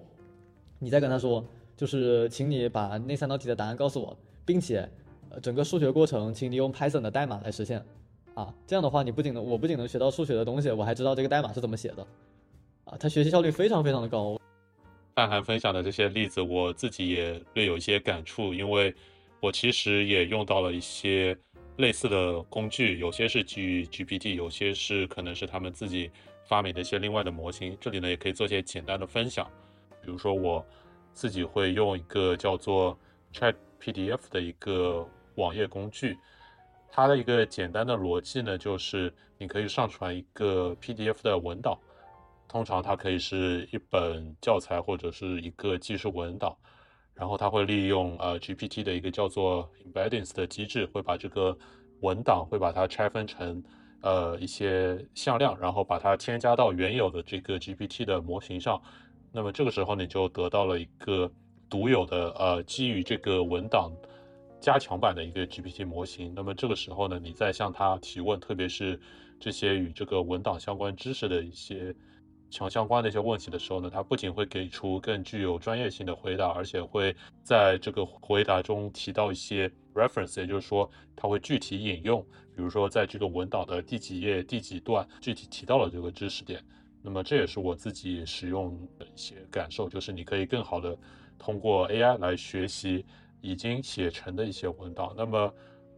[0.78, 1.44] 你再跟他说，
[1.76, 4.88] 就是请你把那三道题的答案告诉我，并且，
[5.28, 7.84] 呃，整个数学过程，请你用 Python 的代码来实现。
[8.36, 12.06] 啊，这样的话，你不仅能我不仅能学到数学的东西，我还知道这个代码是怎么写的。
[12.84, 14.38] 啊，他学习效率非常非常的高。
[15.14, 18.94] 范涵分享的这些例子，我自己也略有一些感触，因为
[19.40, 21.36] 我其实也用到了一些。
[21.78, 26.10] 类似的工具，有些是基于 GPT，有些是可能是他们自己
[26.48, 27.76] 发明的一些另外的模型。
[27.78, 29.46] 这里呢，也可以做一些简单的分享。
[30.00, 30.64] 比如说，我
[31.12, 32.98] 自己会用一个叫做
[33.30, 36.16] Chat PDF 的一个网页工具，
[36.96, 41.78] 它的一个简单的逻辑呢，就是你可以上传一个 PDF 的文档，
[42.48, 46.56] 通常它可以是一本教材或者是一个记事文档。
[47.12, 51.54] 然后它会利用呃 GPT 的一个叫做 embeddings 的机制，会把这个
[52.00, 53.62] 文档会把它拆分成
[54.00, 58.80] 呃一些向量，然后把它添加到原有的这个 GPT 的模型上。
[59.32, 61.30] 那么这个时候你就得到了一个
[61.68, 63.92] 独有的呃基于这个文档
[64.60, 66.32] 加强版的一个 GPT 模型。
[66.34, 69.00] 那么这个时候呢，你再向它提问，特别是
[69.38, 71.94] 这些与这个文档相关知识的一些。
[72.48, 86.62] 强相关的一些问题的时候呢，它不仅会给出更具有专业性的回答，而且会在这个回答中提到一些 reference，也就是说，它会具体引用，比如说在这个文档的第几页、第几段具体提到了这个知识点。
[87.02, 90.96] 那么这也是我自己使用的一些感受，就是你可以更好的
[91.36, 93.04] 通过 AI 来学习
[93.40, 95.14] 已经写成的一些文档。
[95.16, 95.52] 那么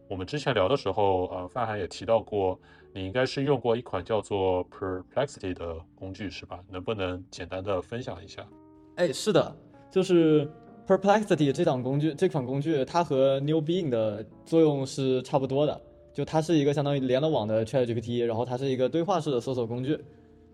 [0.07, 2.59] 我们之前聊的时候，呃，范涵也提到过。
[2.91, 6.59] 你应该是用过一款叫做 Perplexity 的工具是吧？
[6.67, 8.43] 能不能简单的分享一下？
[8.95, 9.55] 哎，是的，
[9.91, 10.49] 就是
[10.87, 19.95] Perplexity 这档工具，这款工具它和 New Bing 的作用是差不多的，就它是一个相当于连了网的 ChatGPT，然后它是一个对话式的搜索工具，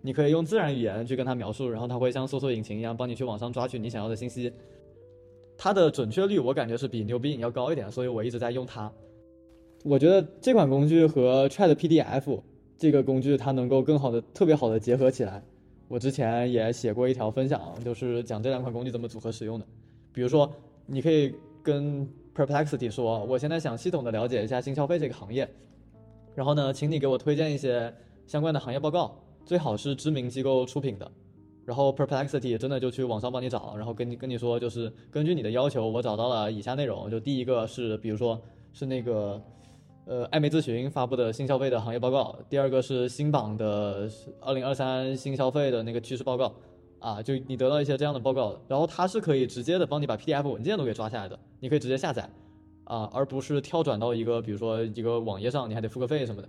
[0.01, 4.51] 你可以用自然语言去跟它描述，然后它会像搜索引擎一样帮你去网上抓取你想要的信息。
[5.57, 8.91] 它的准确率我感觉是比 New Bing 要高一点，所以我一直在用它。
[9.83, 12.41] 我觉得这款工具和 Chat PDF
[12.77, 15.43] 这个工具，它能够更好的、特别好的结合起来。
[15.87, 19.65] 我之前也写过一条分享，就是讲这两款工具怎么组合使用的。
[20.11, 20.51] 比如说，
[20.87, 25.47] 你可以跟 Perplexity 说，我现在想系统的了解一下新消费这个行业，
[26.33, 27.93] 然后呢，请你给我推荐一些
[28.25, 29.15] 相关的行业报告，
[29.45, 31.11] 最好是知名机构出品的。
[31.65, 37.09] 然后 Perplexity 真的就去网上帮你找，然后跟你跟你说，就是根据你的要求，我找到了以下内容。
[37.09, 38.39] 就第一个是，比如说
[38.71, 39.41] 是那个。
[40.07, 44.07] 呃，艾媒咨询发布的新消费的行业报告，第二个是新榜的
[44.39, 46.53] 二零二三新消费的那个趋势报告，
[46.99, 52.29] 啊，就你得到一些这样的报告，然后它是可以直接的帮你把 PDF 文件都给抓下来的，你可以直接下载，
[52.83, 56.47] 啊，而不是跳转到一个比如说一个网页上，你还得付个费什么的，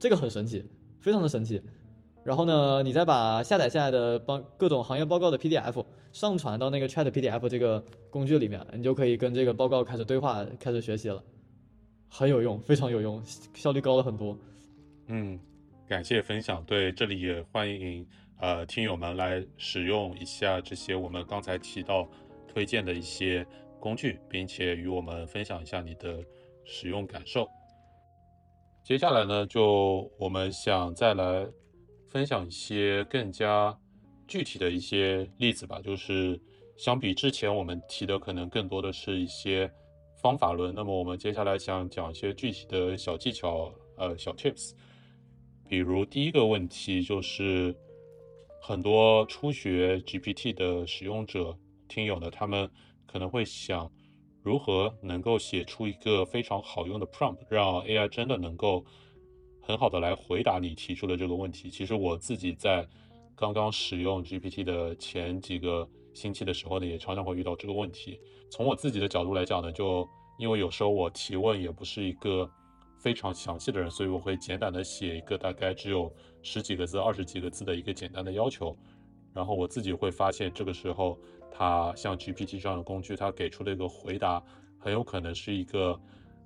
[0.00, 0.64] 这个很神奇，
[0.98, 1.62] 非常的神奇。
[2.26, 11.22] 然后呢，你再把下载下来的帮各种行业报告的 PDF 上传到那个 Chat PDF 这个工具里面，你就可以跟这个报告开始对话，开始学习了。
[12.08, 13.22] 很有用，非常有用，
[13.54, 14.36] 效率高了很多。
[15.06, 15.38] 嗯，
[15.86, 16.64] 感谢分享。
[16.64, 18.04] 对，这里也欢迎
[18.40, 22.08] 呃听友们来使用一下这些我们刚才提到
[22.48, 23.46] 推荐的一些
[23.78, 26.18] 工具，并且与我们分享一下你的
[26.64, 27.46] 使用感受。
[28.82, 31.46] 接下来呢，就我们想再来
[32.16, 33.78] 分享一些更加
[34.26, 36.40] 具体的一些例子吧，就是
[36.74, 39.70] 相比之前我们提的，可能更多的是一些
[40.22, 40.74] 方法论。
[40.74, 44.72] 那么我们接下来想讲一些具体的小技巧，呃，小 tips。
[45.68, 47.76] 比如第一个问题就是，
[48.62, 51.54] 很多初学 GPT 的使用者、
[51.86, 52.66] 听友呢，他们
[53.06, 53.92] 可能会想，
[54.42, 58.86] 如何能够写出一个非常好用的 prompt，让 AI 真的能够
[59.66, 61.68] 很好的来回答你提出的这个问题。
[61.68, 62.86] 其实我自己在
[63.34, 68.20] 刚刚使用 GPT 的前几个星期的时候呢，也常常会遇到这个问题。
[68.50, 72.50] 从我自己的角度来讲呢，就因为有时候我提问也不是一个。
[72.98, 78.76] 非常详细的人，所以我会简短的写一个大概只有十几个字、二十几个字的一个简单的要求，
[79.32, 81.16] 然后我自己会发现，这个时候
[81.52, 84.42] 它像 GPT 这样的工具，它给出的一个回答
[84.78, 85.96] 很有可能是一个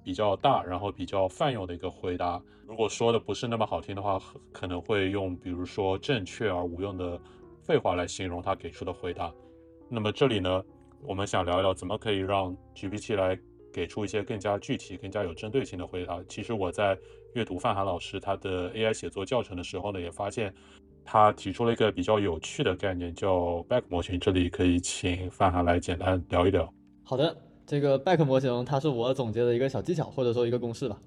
[0.03, 2.41] 比较大，然后比较泛用的一个回答。
[2.67, 4.19] 如果说的不是那么好听的话，
[4.53, 7.21] 可能会用比如说正确而无用的
[7.63, 9.33] 废话来形容他给出的回答。
[9.89, 10.65] 那么这里呢，
[11.03, 13.39] 我们想聊一聊怎么可以让 GPT 来。
[13.73, 16.21] 给出一些更加具体、更加有针对性的回答。
[16.29, 16.99] 其实我在
[17.35, 20.53] 阅读范涵老师他的 AI 写作教程的时候呢，也发现
[21.05, 24.19] 他提出了一个比较有趣的概念，叫 Back 模型。
[24.19, 26.69] 这里可以请范涵来简单聊一聊。
[27.05, 27.37] 好的，
[27.71, 31.01] 这个 Back 模型它是我总结的一个小技巧，或者说一个公式吧。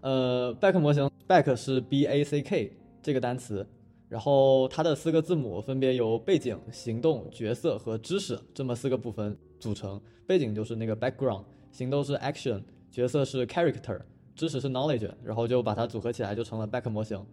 [0.00, 3.64] 呃，Back 模型，Back 是 B A C K 这个单词，
[4.08, 10.00] 然后它的四个字母分别由背景、行动、角色和知识这么四个部分组成。
[10.26, 11.44] 背景就是那个 background。
[11.70, 14.00] 行动是 action，角色是 character，
[14.34, 17.24] 知识是 knowledge，然后就把它组合起来就成了 back 模型。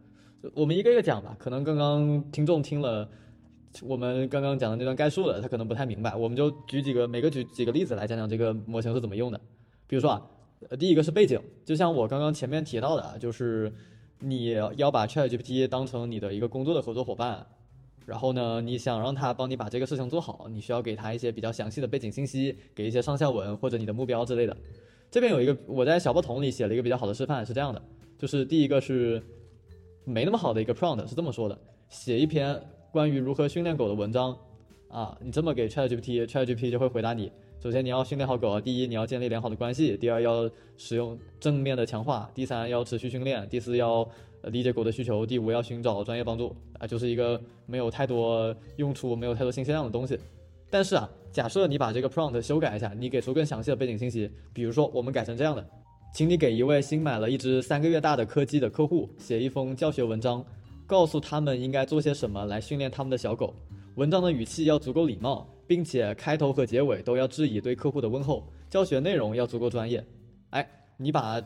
[0.54, 3.10] 我们一个一个讲吧，可能刚刚听众听了
[3.84, 9.40] 我们刚刚讲的那段概述的，他可能不太明白，我们就举几个每个举几个例子来讲讲这个模型是怎么用的。
[9.88, 10.22] 比如说啊，
[10.80, 13.74] 第一个是背景，就像我刚刚前面提到的，就是
[14.20, 17.46] 你要把 ChatGPT 当成你的一个工作的合作伙伴。
[18.06, 24.56] 然后呢，你想让他帮你把这个事情做好，你需要给他一些比较详细的背景信息，给一些上下文或者你的目标之类的。
[25.10, 27.82] 这边有一个我在小报童里写了一个比较好的示范，是这样的，
[28.16, 29.20] 就是第一个是
[30.04, 31.60] 没那么好的一个 prompt，是这么说的：
[31.90, 32.62] 写一篇
[32.96, 34.34] 关于如何训练狗的文章
[34.88, 37.30] 啊，你这么给 ChatGPT，ChatGPT 就会回答你。
[37.60, 44.08] 首先你要训练好狗，第一你要建立良好的关系，第二要使用正面的强化，第三要持续训练，第四要。
[44.52, 50.18] 理解狗的需求，第五要寻找专业帮助啊，就是一个没有太多用处、没有太多信息量的东西。
[50.70, 55.68] 但是啊，假设你把这个 prompt 修改一下，你给出更详细的背景信息，比如说我们改成这样的，
[56.14, 60.46] 请你给一位新买了一只三个月大的柯基的客户写一封教学文章，
[60.86, 63.54] 告诉他们应该做些什么来训练他们的小狗。
[63.96, 68.48] 文章的语气要足够礼貌，并且开头和结尾都要致以对客户的问候。
[68.70, 70.06] 教学内容要足够专业。
[70.52, 70.68] 哎，
[70.98, 71.42] 你把。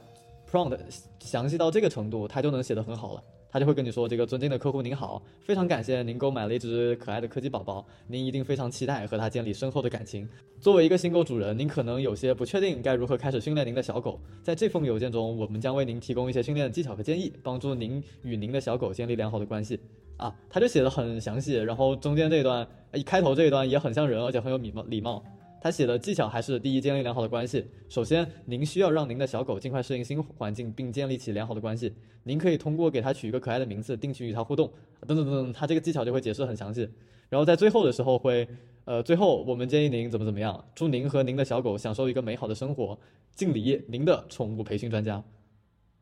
[0.52, 0.76] prompt
[1.20, 3.24] 详细到这个程度，他就能写得很好了。
[3.52, 10.28] 他就会跟你说：“这个尊敬的客户您好，非常感谢您购买了一只可爱的柯基宝宝，您一定非常期待和它建立深厚的感情。
[10.62, 14.20] 作为一个新狗主人，您可能有些不确定该如何开始训练您的小狗。
[14.44, 19.80] 在这封邮件中，我们将为您提供一些训练的技巧和建议，帮助您与您的小狗建立良好的关系。”
[20.18, 25.24] 啊，他就写的很详细，然后中间这一段，一开头这一段也很像人，而且很有礼貌礼貌。
[25.62, 27.66] 他写的技巧还是第一，建立良好的关系。
[27.90, 31.94] 首先，您需要让您的小狗尽快适应新环境，并建立起良好的关系。
[32.24, 34.72] 您可以通过给它取一个可爱的名字，定期与它互动，
[35.08, 35.54] 等等等等。
[35.54, 36.90] 他这个技巧就会解释很详细。
[37.28, 38.48] 然后在最后的时候会，
[38.86, 40.64] 呃，最后我们建议您怎么怎么样。
[40.74, 42.98] 祝您和您的小狗享受一个美好的生活。
[43.36, 45.24] 敬礼，您的宠物培训专家。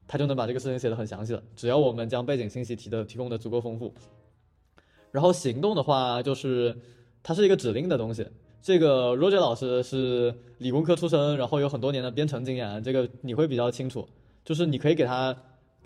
[0.08, 1.44] 他就能把这个事情写得很详细了。
[1.56, 3.94] 只要我们将背景信息提的提供的足够丰富。
[5.12, 6.78] 然后行动的话，就是
[7.22, 8.26] 它是一个指令的东西。
[8.62, 14.08] 这个 Roger 老师是理工科出身，然后有很多年的编程经验，这个你会比较清楚。
[14.44, 15.36] 就是你可以给他，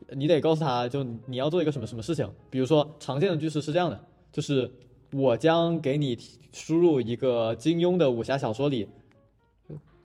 [0.10, 2.28] 你得告诉他就你要做一个什么什么事情。
[2.50, 4.00] 比如说常见的句式是这样的，
[4.32, 4.72] 就是
[5.12, 6.18] 我将给你
[6.54, 8.88] 输入一个金庸的武侠小说里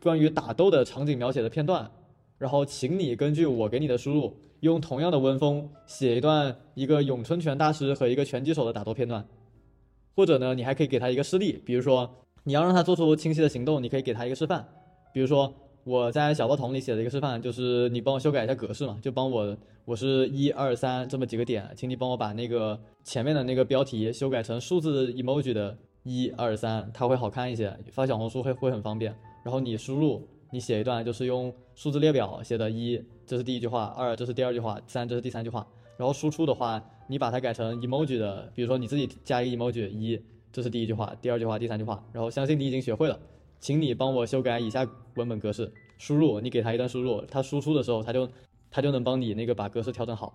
[0.03, 1.91] 关于打斗的场景描写的片段，
[2.39, 9.27] 然后请你根据我给你的输入，用同样的文风写一段一个咏春拳大师和一个拳击手的打斗片段。
[10.15, 12.11] 或者呢，你还可以给他一个示例，比如说。
[12.47, 14.65] 你要让他做出清晰的行动，你可以给他一个示范，
[15.13, 29.13] 比如说我在小报童里写的一个示范，就是你帮我修改一下格式嘛，就帮我我是一二三这么几个点，请你帮我把那个前面的那个标题修改成数字 emoji 的一二三，它会好看一些，发小红书会会很方便。
[29.43, 30.23] 然后你输入，
[30.53, 35.67] 你写一段就是用数字列表写的，一这是第一句话，二这是第二句话，三这是第三句话。
[35.97, 40.23] 然后输出的话，你把它改成 emoji 的，比如说你自己加一个 emoji 一。
[40.57, 43.21] 这是第一句话，第二句话，第三句话，然后相信你已经学会了，
[43.61, 45.71] 请你帮我修改以下文本格式。
[45.99, 48.27] 输入，你给他一段输入，他输出的时候，他就，
[48.71, 50.33] 它就能帮你那个把格式调整好。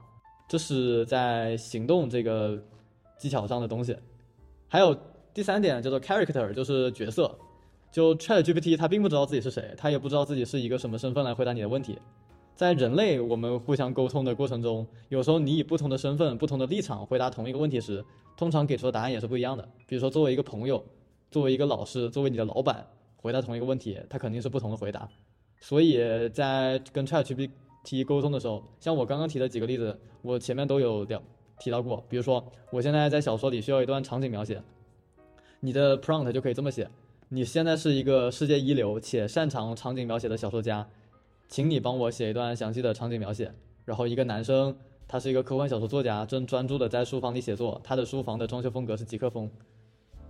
[0.48, 2.64] 这是在行动这个
[3.18, 3.98] 技巧上的东西。
[4.68, 4.96] 还有
[5.34, 7.36] 第三点叫做 character，就是角色。
[7.92, 11.98] 就 ChatGPT 它并不知道自己是谁，它也不知道自己是一个什么身份来回答你的问题。
[12.56, 18.06] 在人类我们互相沟通的过程中，有时候你以不同的身份、不同的立场回答同一个问题时，
[18.38, 19.68] 通常给出的答案也是不一样的。
[19.88, 20.84] 比如说，作为一个朋友，
[21.32, 22.86] 作为一个老师，作为你的老板，
[23.18, 25.10] 回答同一个问题，他肯定是不同的回答。
[25.60, 31.22] 所以在跟 ChatGPT 沟通的时候，像我刚刚提的几个例子，我前面都有聊
[31.60, 32.04] 提到过。
[32.08, 34.62] 比如说，我现在在小说里需要一段场景描写，
[35.62, 36.88] 你的 prompt 就可以这么写。
[37.30, 40.86] 你现在是一个世界一流且擅长场景描写的小说家，
[41.52, 43.54] 请你帮我写一段详细的场景描写。
[43.84, 44.74] 然后一个男生，
[45.06, 49.52] 他是一个科幻小说作家，正专注的在书房里写作，他的书房的装修风格是极客风。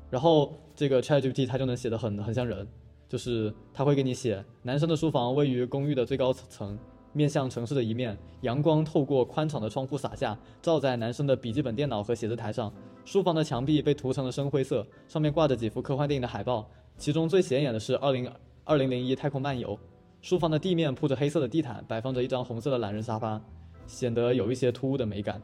[0.10, 2.68] 然后这个 ChatGPT 它就能写的很很像人，
[3.08, 6.76] 就是他会给你写，男生的书房位于公寓的最高层，
[7.14, 12.74] 面向城市的一面，阳光透过宽敞的窗户洒下，照在男生的笔记本电脑和写字台上。
[13.06, 16.68] 书房的墙壁被涂成了深灰色，上面挂着几幅科幻电影的海报。
[16.98, 18.28] 其中最显眼的是二零
[18.64, 19.78] 二零零一太空漫游，
[20.22, 23.42] 书房的地面铺着黑色的地毯，摆放着一张红色的懒人沙发，
[23.88, 25.42] 显得有一些突兀的美感。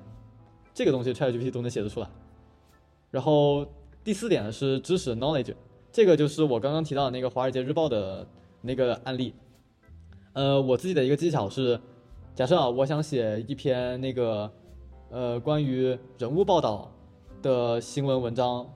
[0.73, 2.07] 这个东西 ChatGPT 都能写得出来。
[3.09, 3.65] 然后
[4.03, 5.55] 第四点是知识 knowledge，
[5.91, 8.27] 这个就是我刚刚提到的那个《华尔街日报》的
[8.61, 9.33] 那个案例。
[10.33, 11.79] 呃，我自己的一个技巧是，
[12.35, 14.51] 假设啊，我想写一篇那个
[15.09, 16.91] 呃关于人物报道
[17.41, 18.67] 的新闻文章。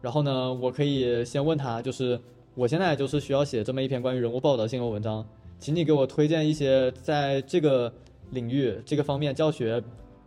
[0.00, 2.18] 然后呢，我可以先问他，就是
[2.54, 5.26] 我现在就是需要写这么一篇关于人物报道的新闻文章，
[5.60, 7.92] 请你给我推荐一些在这个
[8.30, 9.80] 领域、这个方面教学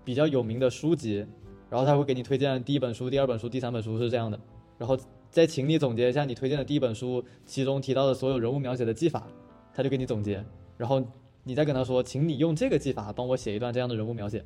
[0.05, 1.25] 比较有名的书籍。
[1.71, 4.39] 然后他会给你推荐第一本书、第二本书、第三本书是这样的。
[4.77, 4.95] 然后
[5.31, 9.27] 再请你总结一下你推荐的第一本书其中提到的所有人物描写的技法，
[9.73, 10.45] 他就给你总结。
[10.77, 11.03] 然后
[11.43, 14.45] 你再跟他说，请你用这个技法帮我写一段这样的人物描写，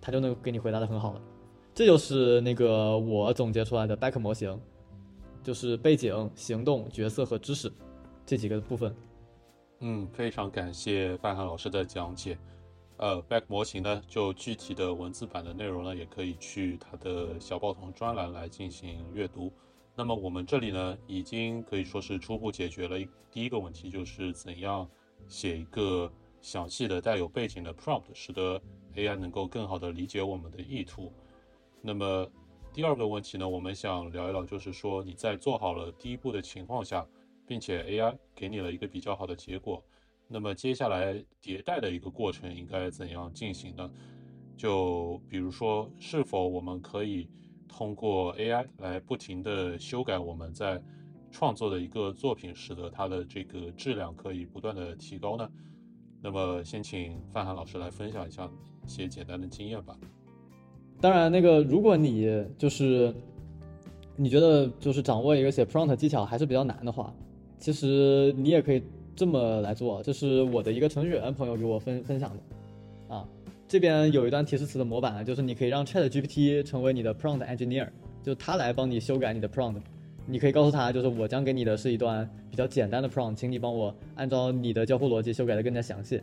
[0.00, 1.20] 他就能给你回答的很好了。
[1.74, 4.58] 这就是那个我总结出来的 Back 模型，
[5.42, 7.70] 就是背景、行动、角色和知识
[8.24, 8.94] 这几个部分。
[9.86, 12.38] 嗯，非常感谢范涵老师的讲解。
[12.96, 19.52] 呃，Back 模型呢，就具体的文字版的内容呢，也可以去它的小报童专栏来进行阅读。
[19.94, 22.96] 那么我们这里呢，已经可以说是初步解决了
[23.30, 24.88] 第一个问题，就是怎样
[25.28, 26.10] 写一个
[26.40, 28.58] 详细的带有背景的 prompt，使得
[28.94, 31.12] AI 能够更好的理解我们的意图。
[31.82, 32.26] 那么
[32.72, 37.06] 第二个问题呢，我们想聊一聊，就是说你在做好了第一步的情况下，
[37.46, 39.82] 并且 AI 给你了一个比较好的结果，
[40.28, 43.90] 那么接下来迭代的一个过程应该怎样进行呢？
[44.56, 47.28] 就比如说，是否我们可以
[47.68, 50.80] 通过 AI 来不停的修改我们在
[51.30, 55.50] 创作的一个作品，使得它的这个质量可以不断的提高呢？
[56.22, 58.48] 那么先请范涵老师来分享一下
[58.86, 59.98] 一些简单的经验吧。
[61.00, 63.12] 当然，那个如果你就是
[64.16, 67.12] 你觉得就是掌握一个写 prompt 技巧还是比较难的话，
[67.64, 68.82] 其实你也可以
[69.16, 70.02] 这么来做。
[70.02, 73.26] 这是我的一个程序员朋友给我分分享的啊。
[73.66, 77.88] 这边有一段提示词的模板，就是你可以让 Chat GPT 成为你的 prompt engineer，
[78.22, 79.76] 就他来帮你修改你的 prompt。
[80.26, 86.20] 你可以告诉他，就是我将给你的是一段比较简单的 prompt，请你帮我按照你的交互逻辑修改的更加详细。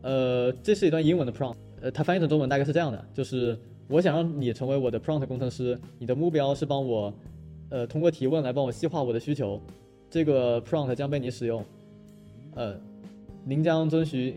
[0.00, 3.58] 呃，这是一段英文的 prompt，呃，它翻译成中文大概是这样的，就是。
[3.86, 7.12] 我想让你成为我的 prompt 工程师，你的目标是帮我，
[7.70, 9.60] 呃，通过提问来帮我细化我的需求。
[10.10, 11.64] 这个 prompt 将被你使用，
[12.54, 12.74] 呃，
[13.44, 14.34] 您将遵循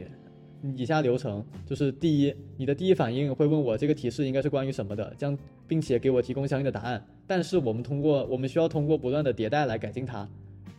[0.77, 7.03] 以下流程：就是第一，你的第一反应会问我这个提示应该是关于什么的，将并且给我提供相应的答案。
[7.25, 10.29] 但是我们通过我们需要通过不断的迭代来改进它，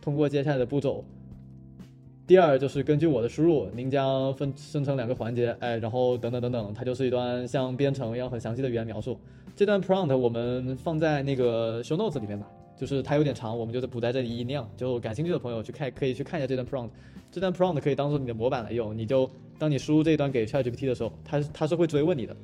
[0.01, 1.03] 通过接下来的步骤。
[2.25, 9.19] 第二就是根据我的输入，您将分生成两个环节，哎，然后等等等等，它就是一段像编程一样很详细的语言描述。
[9.55, 12.47] 这段 prompt 我们放在那个 show notes 里面吧，
[12.77, 14.63] 就是它有点长，我们就不在这里一一念。
[14.75, 16.89] 就感兴趣的朋友去看，可以去看一下这段 prompt。
[17.31, 22.35] 这段 prompt 可以当做你的模板来用，你就当你输入这一段给 ChatGPT 的时候，它它是会追问你的。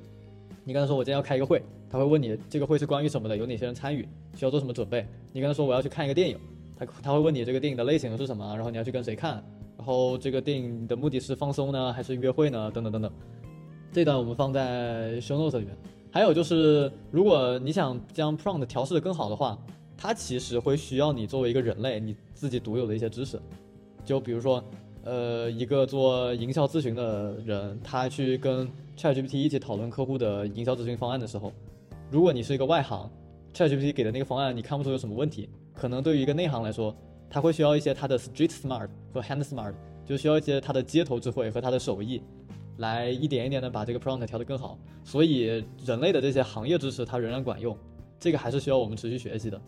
[0.63, 5.05] 你跟他说我今天要开一个会，他会问你这个会是关于什么的，有哪些人参与，需要做什么准备。
[5.33, 6.37] 你跟他说我要去看一个电影，
[6.77, 9.43] 他他会问你这个电影的类型是什么，然后你要去跟谁看。
[9.77, 12.69] 然后这个电影的目的是放松呢，还是约会呢？
[12.71, 13.11] 等等等等，
[13.91, 15.75] 这段我们放在 show notes 里面。
[16.11, 19.57] 还有就是，如果你想将 prompt 调试的更好的话，
[20.01, 23.39] 它其实会需要你作为一个人类，你自己独有的一些知识。
[24.03, 24.63] 就比如说，
[25.03, 31.53] 呃，一个做营销咨询的人，他去跟 ChatGPT 一起讨论客户的营销咨询方案的时候，
[32.09, 33.07] 如果你是一个外行
[33.53, 36.95] ，ChatGPT 给的那个方案你看不出有什么问题，可能对于一个内行来说。
[37.29, 39.73] 他会需要一些他的 street smart 和 hand smart，
[40.05, 42.21] 就需要一些他的街头智慧和他的手艺，
[42.79, 44.77] 来一点一点的把这个 prompt 调得更好。
[45.05, 47.77] 所以人类的这些行业知识它仍然管用，
[48.19, 49.61] 这个还是需要我们持续学习的。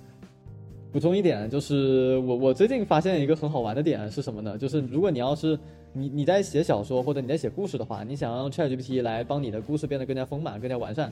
[0.93, 4.55] 补充一点，就是我我最近发现一个很好玩的点是什么呢？
[4.55, 5.57] 就是如果你要是
[5.91, 11.11] 你你在写小说或者你在写故事的话，你想让 ChatGPT 来帮你的故事变得更加丰满、更加完善，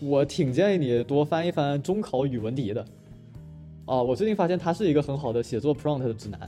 [0.00, 2.84] 我挺建议你多翻一翻中考语文题的。
[3.86, 6.38] 哦，我最近发现它是一个很好的写作 prompt 的指南。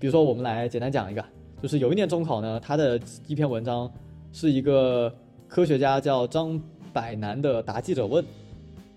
[0.00, 1.24] 比如说，我们来简单讲一个，
[1.62, 2.98] 就是有一年中考呢，它的
[3.28, 3.88] 一篇文章
[4.32, 5.14] 是一个
[5.46, 6.60] 科学家叫张
[6.92, 8.24] 百南的答记者问，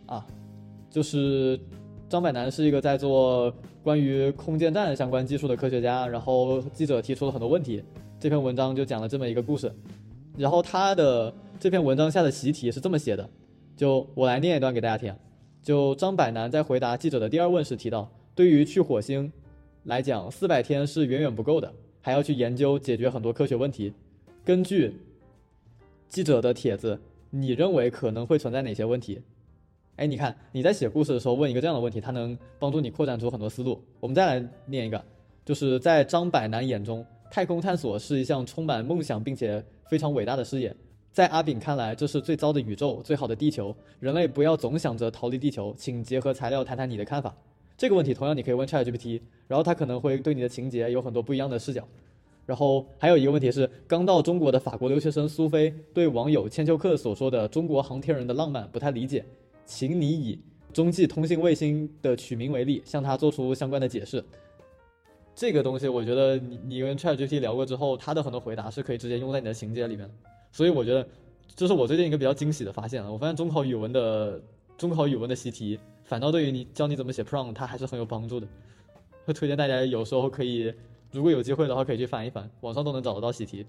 [0.08, 0.26] 啊，
[0.90, 1.60] 就是
[2.14, 3.52] 张百南是一个在做
[3.82, 7.84] 关于空间站相关技术的科学家，然后记者提出了很多问题，
[8.20, 9.74] 这篇文章就讲了这么一个故事，
[10.38, 13.28] 然后他的这篇文章下的习题是这么写的，
[13.76, 15.12] 就我来念一段给大家听。
[15.64, 19.34] 就张百南在回答记者的第二问时提到，对于去火星
[19.86, 23.92] 来讲，四百天是远远不够的，还要去研究解决很多科学问题。
[24.46, 24.96] 根据
[26.08, 27.02] 记者的帖子，
[27.32, 29.20] 你认为可能会存在哪些问题？
[29.96, 33.80] 哎，你看你在写故事的时候问一个这样的问题，它能帮助你扩展出很多思路。
[34.00, 35.04] 我们再来念一个，
[35.46, 40.76] 就是在张柏南眼中，太空探索是一项充满梦想并且非常伟大的事业。
[41.12, 43.76] 在阿炳看来，这是最糟的宇宙，最好的地球。
[44.00, 47.36] 人类不要总想着逃离地球，请结合材料谈谈你的看法。
[47.78, 51.88] 这个问题同样你可以问 ChatGPT，然后它可能会对你的情节有很多不一样的视角。
[52.48, 59.24] 然后还有一个问题是，刚到中国的法国留学生苏菲对网友千秋客所说的中国航天人的浪漫不太理解，
[59.66, 60.40] 请你以
[60.72, 64.24] 中继通信卫星的取名为例，向他做出相关的解释。
[65.36, 70.10] 这个东西我觉得你你跟 ChatGPT 聊过之后，他的很多回答是可以直接用在你的情节里面。
[70.52, 71.08] 所以我觉得，
[71.56, 73.12] 这是我最近一个比较惊喜的发现了。
[73.12, 74.40] 我发现中考语文的
[74.78, 78.48] 中考语文的习题，反倒对于你教你怎么写 prompt，它还是很有帮助的。
[79.26, 80.72] 会推荐大家有时候可以，
[81.12, 83.66] 如果有机会的话，可以去翻一翻，网上都能找得到习题。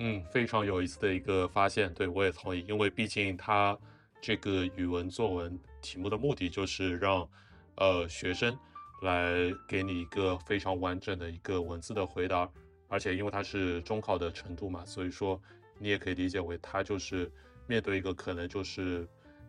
[0.00, 3.78] 嗯，非常有意思的一个发现，对我也同意，因为毕竟它
[4.20, 7.28] 这个语文作文题目的目的就是让
[7.76, 8.58] 呃学生
[9.02, 9.34] 来
[9.68, 12.50] 给你一个非常完整的一个文字的回答。
[12.88, 15.40] 而且因为它是中考的程度嘛，所以说
[15.78, 17.30] 你也可以理解为它就是
[17.66, 19.08] 面对一个可能就是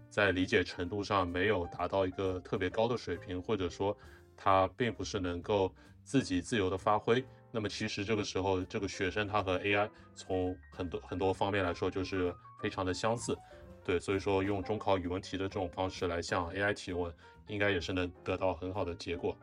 [0.09, 3.95] 在理解程度上没有达到一个特别高的水平，或者说
[4.37, 5.73] 他并不是能够
[6.03, 7.23] 自己自由的发挥。
[7.55, 13.37] 那么其实这个时候这个学生他和 AI 从很多很多方面来说就是非常的相似，
[13.85, 17.09] 对，所以说用中考语文题的这种方式来向 AI 提问，
[17.47, 19.37] 应该也是能得到很好的结果。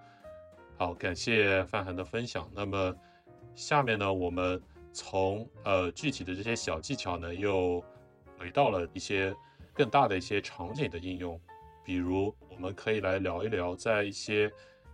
[0.76, 2.46] 好，感谢范涵的分享。
[2.54, 2.94] 那么。
[3.54, 4.58] 下面呢，我们
[4.94, 7.84] 从呃具体的这些小技巧呢，又
[8.38, 9.36] 回到了一些
[9.74, 11.38] 更大的一些场景的应用，
[11.84, 14.50] 比如我们可以来聊一聊，在一些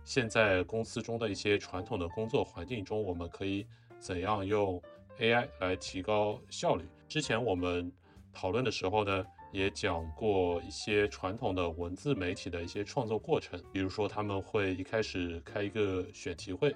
[0.09, 3.63] 现在公司中的一些传统的工作环境中，我们可以
[3.99, 4.81] 怎样用
[5.19, 6.83] AI 来提高效率。
[7.07, 7.91] 之前我们
[8.33, 16.75] 讨论的时候呢，也讲过一些传统的文字媒体的一些创作过程，比如说他们会一开始开一个选题会。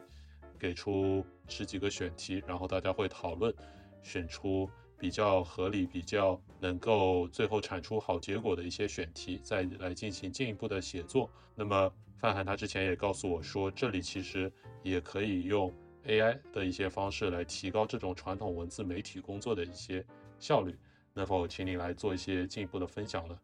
[0.59, 3.51] 给出十几个选题，然后大家会讨论，
[4.03, 11.29] 选出比较合理、比较能够最后产出好结果的一些选题，再来进行进一步的写作。
[11.53, 11.91] 那么
[12.24, 14.49] 范涵他之前也告诉我说，这里其实
[14.82, 15.69] 也可以用
[16.07, 20.01] AI 的一些方式来提高这种传统文字媒体工作的一些
[20.39, 20.74] 效率。
[21.13, 23.38] 能否请你来做一些进一步的分享呢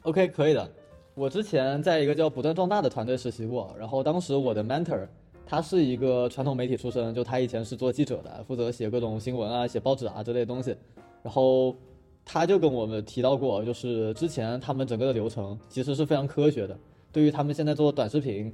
[0.00, 0.74] ？OK，可以的。
[1.14, 5.06] 我之前在一个叫不断壮大的团队实习过，然后当时我的 mentor。
[5.44, 10.74] 他是一个传统媒体出身，就他以前是做记者的，负责写各种新闻啊、写报纸啊这类东西。
[11.22, 11.76] 然后
[12.24, 16.78] 他就跟我们提到过，就是之前他们整个的流程其实是非常科学的，
[17.14, 18.52] 对于他们现在做短视频、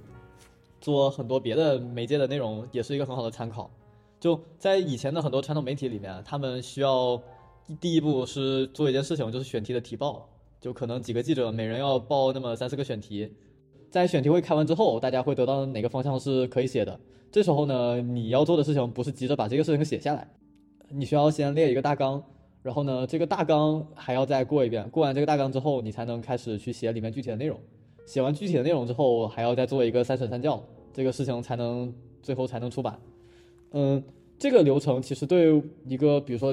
[0.82, 3.70] 做很多别的媒介的内容，也是一个很好的参考。
[4.20, 7.18] 就在以前的很多传统媒体里面，他们需要
[7.80, 10.28] 第一步是做一件事情，就是选题的提报，
[10.60, 13.32] 就可能几个记者每人要报那么三四个选题。
[13.90, 17.00] 在选题会开完之后，大家会得到哪个方向是可以写的。
[17.32, 20.28] 这时候呢，你要做的事情不是急着把这个事情写下来，
[20.90, 22.22] 你需要先列一个大纲，
[22.62, 24.86] 然后呢，这个大纲还要再过一遍。
[24.90, 27.58] 过完这个大纲之后，你才能开始去写里面具体的内容。
[28.10, 30.60] 写完具体的内容之后，还要再做一个三审三校，
[30.92, 32.98] 这个事情才能最后才能出版。
[33.70, 34.02] 嗯，
[34.36, 36.52] 这个流程其实对一个比如说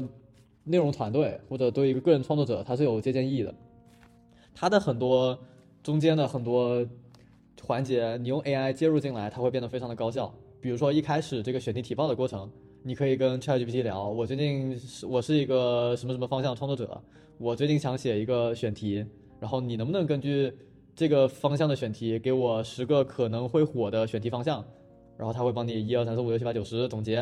[0.65, 3.51] 内容团队或者对一个个人创作者，它是有借鉴意义的。
[4.53, 5.35] 它的很多
[5.81, 6.85] 中间的很多。
[7.63, 10.31] 环节，你用 AI 介入进来，它会变得非常的高效。
[10.61, 12.49] 比如说一开始这个选题提报的过程，
[12.83, 17.01] 你可以跟 ChatGPT 聊，我最近是我是一个什么什么方向创作者，
[17.39, 19.03] 我最近想写一个选题，
[19.39, 20.53] 然后你能不能根据
[20.97, 24.65] 这个方向的选题给我十个可能会火的选题方向，
[25.15, 27.17] 然后他会帮你一二三四五六七八九十总结，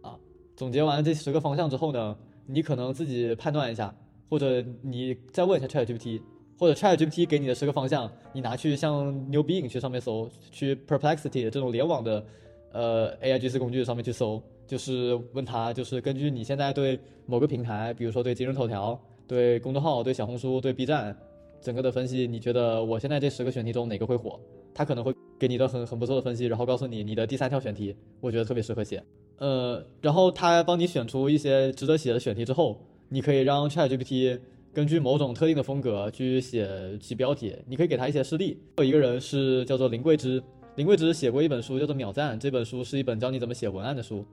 [0.00, 0.18] 啊，
[0.56, 2.16] 总结完这十个方向之后呢，
[2.46, 3.94] 你可能自己判断一下，
[4.28, 6.20] 或者你再问一下 ChatGPT，
[6.58, 12.26] 或者 ChatGPT 给你的十个方向，你拿去像 New Bing 去上面搜，去 Perplexity 这种联网的
[12.72, 21.16] 呃 AI G C 工具上面去搜，就是问他，就是根据你现在对某个平台，比如说对今日头条、对公众号、对小红书、对 B 站
[21.62, 24.38] 整个的分析，你觉得我现在这十个选题中哪个会火？
[24.74, 29.02] 他可能会给你的很很不错的分析，然后告诉你你的第三条选题，我觉得特别适合写。
[29.38, 34.38] 呃，然后他帮你选出一些值得写的选题之后，你可以让 ChatGPT
[34.72, 36.68] 根据某种特定的风格去写
[37.00, 37.54] 其标题。
[37.66, 38.58] 你可以给他一些示例。
[38.78, 40.42] 有一个人是叫做林桂芝，
[40.76, 44.24] 林桂芝写过一本书叫做《秒赞》，这本书是一本教你怎么写文案的书。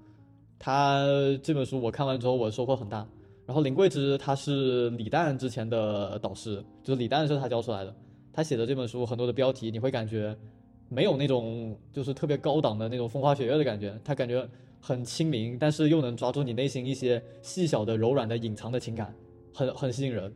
[0.58, 1.06] 他
[1.42, 3.08] 这本书我看完之后，我收获很大。
[3.50, 7.92] 然后林桂芝他是李诞之前的导师，就是李诞是他教出来的。
[8.32, 10.38] 他写的这本书很多的标题，你会感觉
[10.88, 14.48] 没有那种就是特别高档的那种风花雪月的感觉，他感觉。
[14.82, 19.14] 很亲民，但是又能抓住你内心一些细小的、柔软的、隐藏的情感，
[19.54, 20.32] 很很吸引人。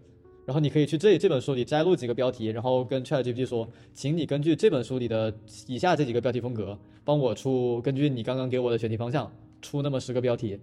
[0.45, 5.33] 然后你可以去这这本书里摘录几个标题，然后跟 ChatGPT 说，请你根据这本书里的
[5.65, 10.59] 以下这几个标题风格，帮我出根据你刚刚给我的选题方向出那么十个标题，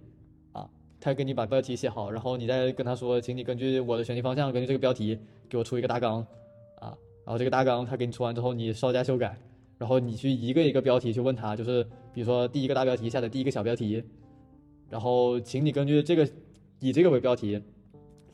[1.01, 6.25] 他给你把标题写好，然后你再跟他说，请你根据我的选题方向，根据这个标题给我出一个大纲，
[6.79, 6.95] 啊，
[7.25, 9.37] 然后这个大纲他给你出完之后，你稍加修改。
[9.77, 11.83] 然后你去一个一个标题去问他，就是
[12.13, 14.03] 比如说第一个大标题下的第一个小标题，
[14.91, 16.29] 然后请你根据这个
[16.79, 17.59] 以这个为标题，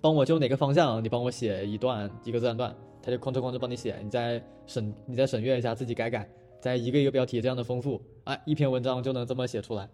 [0.01, 9.89] 帮我就哪个方向，你帮我写一段一个自然段，他就哐哧哐哧帮你写，你再审你再审阅一下，自己改改，再一个一个标题这样的丰富，哎，一篇文章就能这么写出来，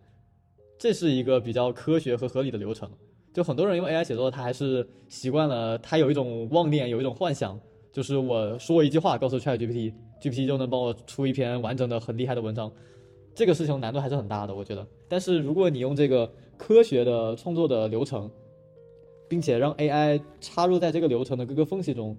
[0.84, 2.92] 这是一个比较科学和合理的流程。
[3.34, 7.58] 就很多人用 AI 写作，他还是习惯了，他有一种妄念，有一种幻想。
[7.94, 12.70] 就是我说一句话，告诉 ChatGPT，GPT 就能帮我出一篇完整的、很厉害的文章。
[13.34, 14.86] 这个事情难度还是很大的，我觉得。
[15.08, 18.30] 但是如果你用这个科学的创作的流程，
[19.30, 22.14] 并且让 AI 插入在这个流程的各个缝隙中，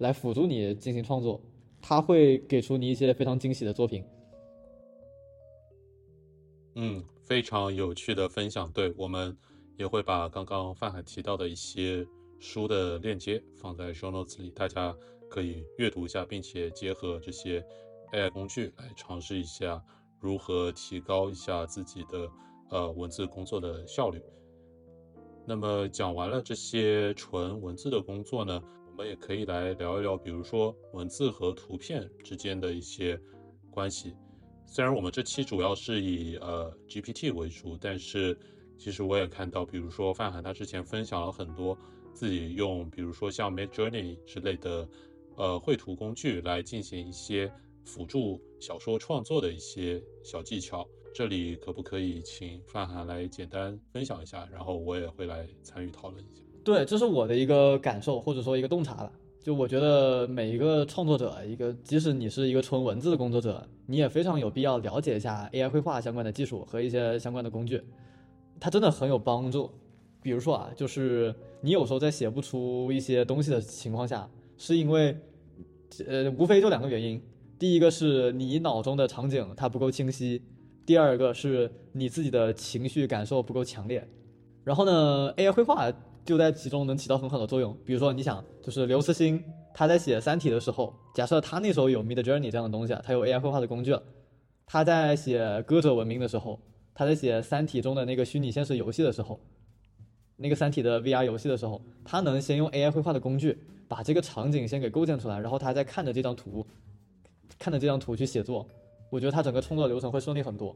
[0.00, 1.40] 来辅助你进行创作，
[1.80, 4.04] 它会给出你一些非常惊喜的作品。
[6.74, 8.70] 嗯，非常有趣的分享。
[8.72, 9.34] 对我们
[9.78, 12.06] 也会把刚刚范海提到的一些。
[12.38, 14.92] 书的链接放在 show notes 里，大家
[15.30, 17.64] 可以阅读一下，并且结合这些
[18.12, 19.80] AI 工具来尝试一下
[20.18, 22.28] 如何提高一下自己的
[22.70, 24.20] 呃文字工作的效率。
[25.46, 28.60] 那么讲完了这些纯文字的工作呢，
[28.90, 33.18] 我们也可以来聊一聊，比如说文字和图片之间的一些
[33.70, 34.16] 关系。
[34.66, 38.38] 虽然我们这期主要是以呃 GPT 为主，但是
[38.78, 41.76] 其实我也看到，比如说范涵他之前分享了很多。
[42.14, 44.86] 自己用，比如说像 Mid Journey 之类的，
[45.34, 47.50] 呃，绘图工具来进行一些
[47.86, 50.86] 辅助小说创作的一些小技巧。
[51.14, 54.46] 这里可不可以请范涵来简单分享一下？
[54.52, 56.42] 然后我也会来参与讨论一下。
[56.62, 59.10] 对，这是我的一个感受，或者说一个洞察吧。
[59.42, 67.82] 就我觉得每一个创作者，一个即使你是一个纯文字的工作者，你也非常有必要了解一下 AI 绘画相关的技术和一些相关的工具，
[68.60, 69.68] 它真的很有帮助。
[70.22, 75.16] 比如说啊，就是你有时候在写不出一些东西的情况下，是因为，
[76.06, 77.20] 呃，无非就两个原因。
[77.58, 80.40] 第一个是你脑中的场景它不够清晰，
[80.86, 84.08] 第二个是你自己的情绪感受不够强烈。
[84.62, 85.92] 然后呢，AI 绘画
[86.24, 87.76] 就在其中能起到很好的作用。
[87.84, 89.42] 比如说，你想，就是刘慈欣
[89.74, 93.96] 他在写《三体》的时候，假设他那时候有 Mid Journey 这样的东西啊，他有 AI 绘画的工具。
[94.66, 96.60] 他在写《歌者文明》的时候，
[96.94, 99.38] 他在写《三体》中的那个虚拟现实游戏的时候。
[100.36, 106.66] 那个《三体》的 VR 游戏的时候，他能先用 AI 绘画的工具把这个场景先给构建出来，然后他再看着这张图，
[107.58, 108.66] 看着这张图去写作。
[109.10, 110.74] 我觉得他整个创作流程会顺利很多。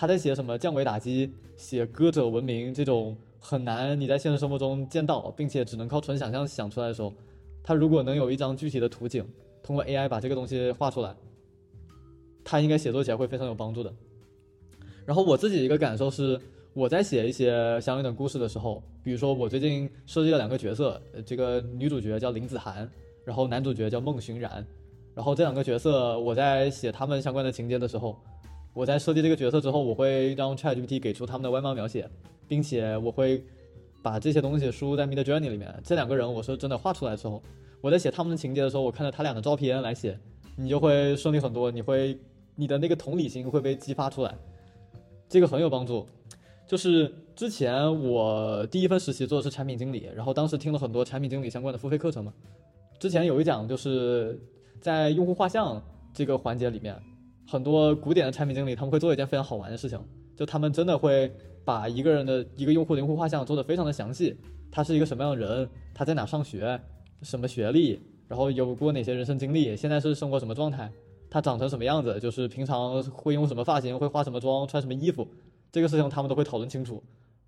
[0.00, 7.12] 他在写什么降维打击、写歌者文明这种很难你在现实生活中见到，并且只能靠纯想象想出来的时候，
[7.64, 9.26] 他如果能有一张具体的图景，
[9.60, 11.12] 通过 AI 把这个东西画出来，
[12.44, 13.92] 他应该写作起来会非常有帮助的。
[15.04, 16.40] 然后我自己一个感受是。
[16.74, 22.88] 我在写一些相应的故事的时候，比如说我最近设计了两个角色，这个女主角叫林子涵，
[23.24, 24.64] 然后男主角叫孟寻然，
[25.12, 28.16] 然后这两个角色我在写他们相关的情节的时候，
[28.78, 32.08] 我在设计这个角色之后，我会让 ChatGPT 给出他们的外貌描写，
[32.46, 33.42] 并且我会
[34.04, 35.74] 把这些东西输入在 Mid Journey 里面。
[35.82, 37.42] 这两个人我是真的画出来之后，
[37.80, 40.16] 我在写他们的情节的时候，我看着他俩的照片来写，
[40.54, 42.16] 你就会顺利很多，你会
[42.54, 44.32] 你的那个同理心会被激发出来，
[45.28, 46.06] 这个很有帮助。
[46.64, 52.32] 就是之前我第一份实习做的是产品经理，然后当时听了很多产品经理相关的付费课程嘛。
[53.00, 54.40] 之前有一讲就是
[54.80, 55.82] 在用户画像
[56.14, 56.96] 这个环节里面，
[57.50, 59.98] 很多古典的产品经理他们会做一件非常好玩的事情，
[60.36, 61.32] 就他们真的会
[61.64, 64.36] 把一个人的一个用户的用户画像做得非常的详细，
[64.70, 66.78] 他是一个什么样的人，他在哪上学，
[67.22, 70.92] 什么学历，然后有过哪些人生经历，现在是生活什么状态，
[71.30, 75.26] 他长成什么样子，就是平常会用什么发型，会化什么妆，穿什么衣服，
[75.72, 77.02] 这个事情他们都会讨论清楚，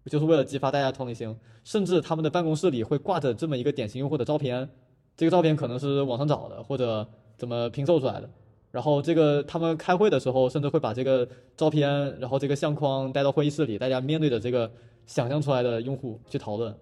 [0.07, 4.66] 就是为了激发大家同理心，甚至他们的办公室里会挂着这么一个典型用户的照片，
[5.14, 8.30] 这个照片可能是网上找的或者怎么拼凑出来的。
[8.70, 11.88] 然后这个他们开会的时候，甚至会把这个照片，
[12.20, 14.70] 然后这个相框带到会议室里，大家面对着这个
[15.06, 16.72] 想象出来的用户去讨论，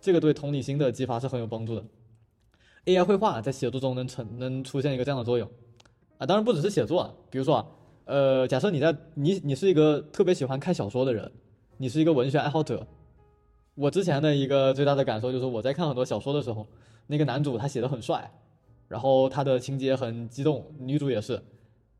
[0.00, 1.82] 这个对同理心的激发是很有帮助的。
[2.84, 5.48] AI 绘画在写作中能成能出现一个这样的作用
[6.18, 7.66] 啊，当然不只是写作，比如说啊，
[8.04, 11.30] 呃，假设你在你你是一个特别喜欢看小说的人，
[11.78, 12.86] 你是一个文学爱好者，
[13.74, 16.66] 我之前的一个最大的感受就是我在看很多小说的时候，
[17.06, 18.30] 那个男主他写的很帅。
[18.90, 21.40] 然后他的情节很激动，女主也是，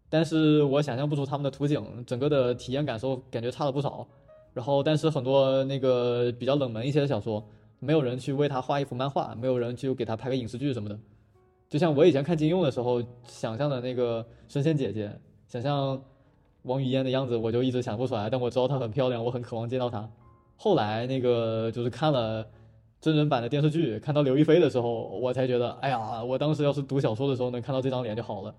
[0.08, 4.04] 但是我想象不出他们的图景，整个的体验感受感觉差了不少。
[4.52, 7.46] 然后，但是很多那个比较冷门一些的小说，
[7.78, 10.98] 没有人去为他画一幅漫画，没有人去给他拍个影视剧什么的。
[11.68, 15.16] 就像我以前看金庸的时候，想象的那个神仙姐姐，
[15.46, 16.02] 想象
[16.62, 18.28] 王语嫣的样子，我就一直想不出来。
[18.28, 20.10] 但我知道她很漂亮，我很渴望见到她。
[20.56, 22.44] 后来那个就是看了。
[23.00, 28.54] 真人版的电视剧看到刘亦菲的时候，我才觉得，哎呀，我当时要是读小说的时候能看到这张脸就好了。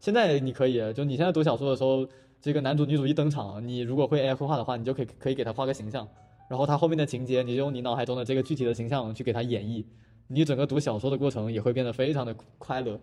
[0.00, 2.04] 现在你可以，就你现在读小说的时候，
[2.40, 6.08] 这个男主女主一登场，你如果会 AI 绘画的话，你就可以可以给他画个形象，
[6.50, 9.84] 然后他后面的情节，你就用你脑海中的这个具体的形象去给他演绎，
[10.26, 12.98] 你整个读小说的过程也会变得非常的快乐，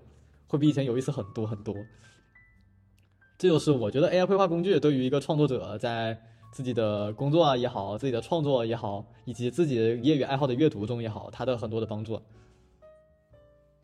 [0.48, 1.74] 会比以前有意思很多很多。
[3.38, 6.20] 这就是我觉得 AI 绘画工具对于一个创作者在。
[6.56, 12.16] 自己的工作啊也好，自己的创作也好，以及自己的业余爱好的阅读中也好，它的很多的帮助。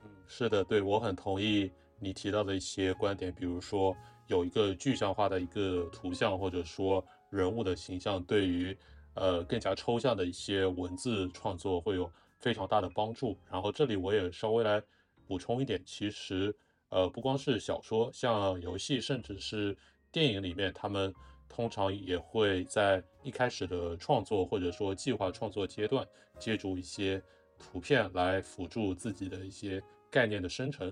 [0.02, 1.70] 嗯，是的，对我很同意
[2.00, 3.94] 你提到的一些观点，比如说
[4.28, 8.78] 有一个具象化的一个图像，或者说人物的形象，对于
[9.16, 12.10] 呃更加抽象的一些文字创作会有
[12.40, 13.38] 非常大的帮助。
[13.52, 14.82] 然后这里我也稍微来
[15.28, 16.56] 补充一点，其实
[16.88, 19.78] 呃不光是小说，像游戏甚至是
[20.10, 21.14] 电影里面，他们。
[21.54, 26.08] 通常也会在一开始的创作或者说计划创作阶段，
[26.40, 27.22] 借助一些
[27.60, 30.90] 图片来辅助自己的一些概念的生成。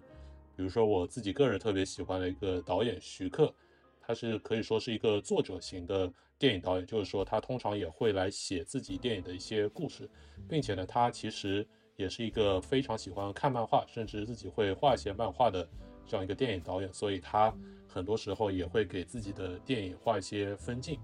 [0.58, 3.56] 比如说我自己个人特别喜欢的一个导演徐克，
[4.02, 10.10] 他是可以说是一个作者型的电影导演，就是说他通常也会来写自己电影的一些故事，
[10.50, 15.66] 并且呢，他其实也是一个非常喜欢看漫画，甚至自己会画一些漫画的
[16.06, 17.56] 这样一个电影导演，所以他。
[17.92, 21.00] 很多时候也会给自己的电影画一些分镜，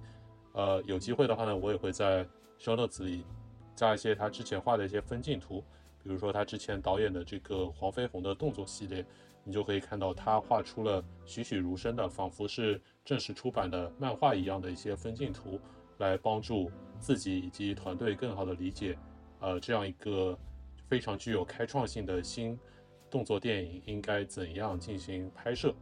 [0.54, 2.24] 呃，有机会的话呢，我也会在
[2.60, 3.26] show notes 里
[3.76, 5.64] 加一些他之前画的一些分镜图，
[6.04, 9.04] 比如说他之前导演的这个黄飞鸿的动作系列，
[9.44, 15.60] 你就可以看到他画出了栩栩如生的，仿佛是正式出版的漫画一样的一些分镜图，
[15.98, 18.98] 来帮助自己以及团队更好的理解，
[19.40, 20.38] 呃，这样一个
[20.88, 22.58] 非常具有开创性的新
[23.10, 25.74] 动作电影应该怎样进行拍摄。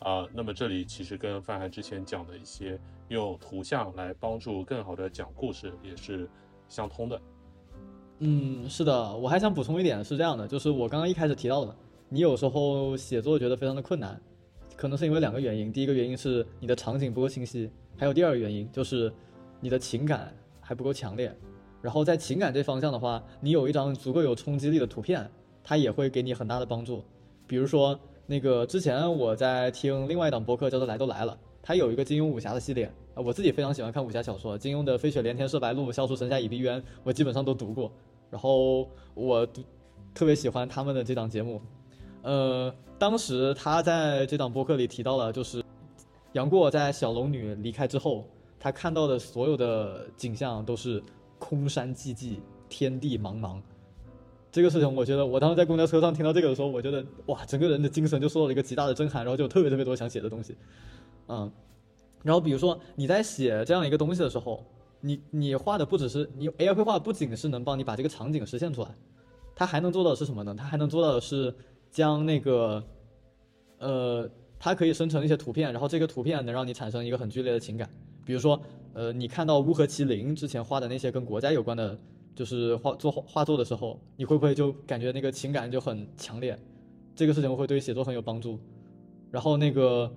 [0.00, 6.28] 啊，那么这里其实跟范涵之前讲的一些用图像来帮助更好的讲故事也是
[6.70, 7.20] 相通的。
[8.20, 11.76] 嗯，是的，我还想补充一点，是这样的，就是我刚刚一开始提到的，
[12.08, 14.18] 你有时候写作觉得非常的困难，
[14.74, 19.12] 可能是因为两个原因，第一个原因是你的场景不够清晰，还有第二个原因就是
[19.60, 21.30] 你的情感还不够强烈。
[21.82, 25.30] 然后在情感这方向的话，你有一张足够有冲击力的图片，
[25.62, 27.04] 它也会给你很大的帮助，
[27.46, 28.00] 比如说。
[28.30, 37.90] 那个之前我在听另外一档播客，叫做《来都来了》，它有一个金庸武侠的系列啊，我自己非常喜欢看武侠小说，金庸的《飞雪连天射白鹿》《笑书神侠倚碧鸳》，我基本上都读过。
[38.30, 39.44] 然后我
[40.14, 41.60] 特别喜欢他们的这档节目，
[42.22, 45.60] 呃，当时他在这档播客里提到了，就是
[46.34, 48.24] 杨过在小龙女离开之后，
[48.60, 51.02] 他看到的所有的景象都是
[51.40, 52.36] 空山寂寂，
[52.68, 53.60] 天地茫茫。
[54.52, 60.56] 这个事情，我觉得我当时在公交车上听到这个的时候，我觉得哇，整个人的精神就受到了一个极大的震撼，然后就特别特别多想写的东西，
[61.28, 61.50] 嗯，
[62.24, 64.64] 然后比如说你在写这样一个东西的时候，
[65.00, 68.88] 你你画的不只是你 AI 绘画，不仅是能帮你把这个场景实现出来，
[69.54, 70.52] 它还能做到的是什么呢？
[70.58, 71.54] 它还能做到的是
[71.92, 72.82] 将那个，
[73.78, 74.28] 呃，
[74.58, 77.88] 它可以生成一些图片，然后这个图片能让你产生一个很剧烈的情感，
[78.24, 78.60] 比如说，
[78.94, 81.96] 呃，你看到乌合麒麟之前画的那些跟国家有关的。
[82.40, 86.58] 就是画做画作的时候，你会不会就感觉那个情感就很强烈？
[87.14, 88.58] 这个事情会对写作很有帮助。
[89.30, 90.10] 然后那个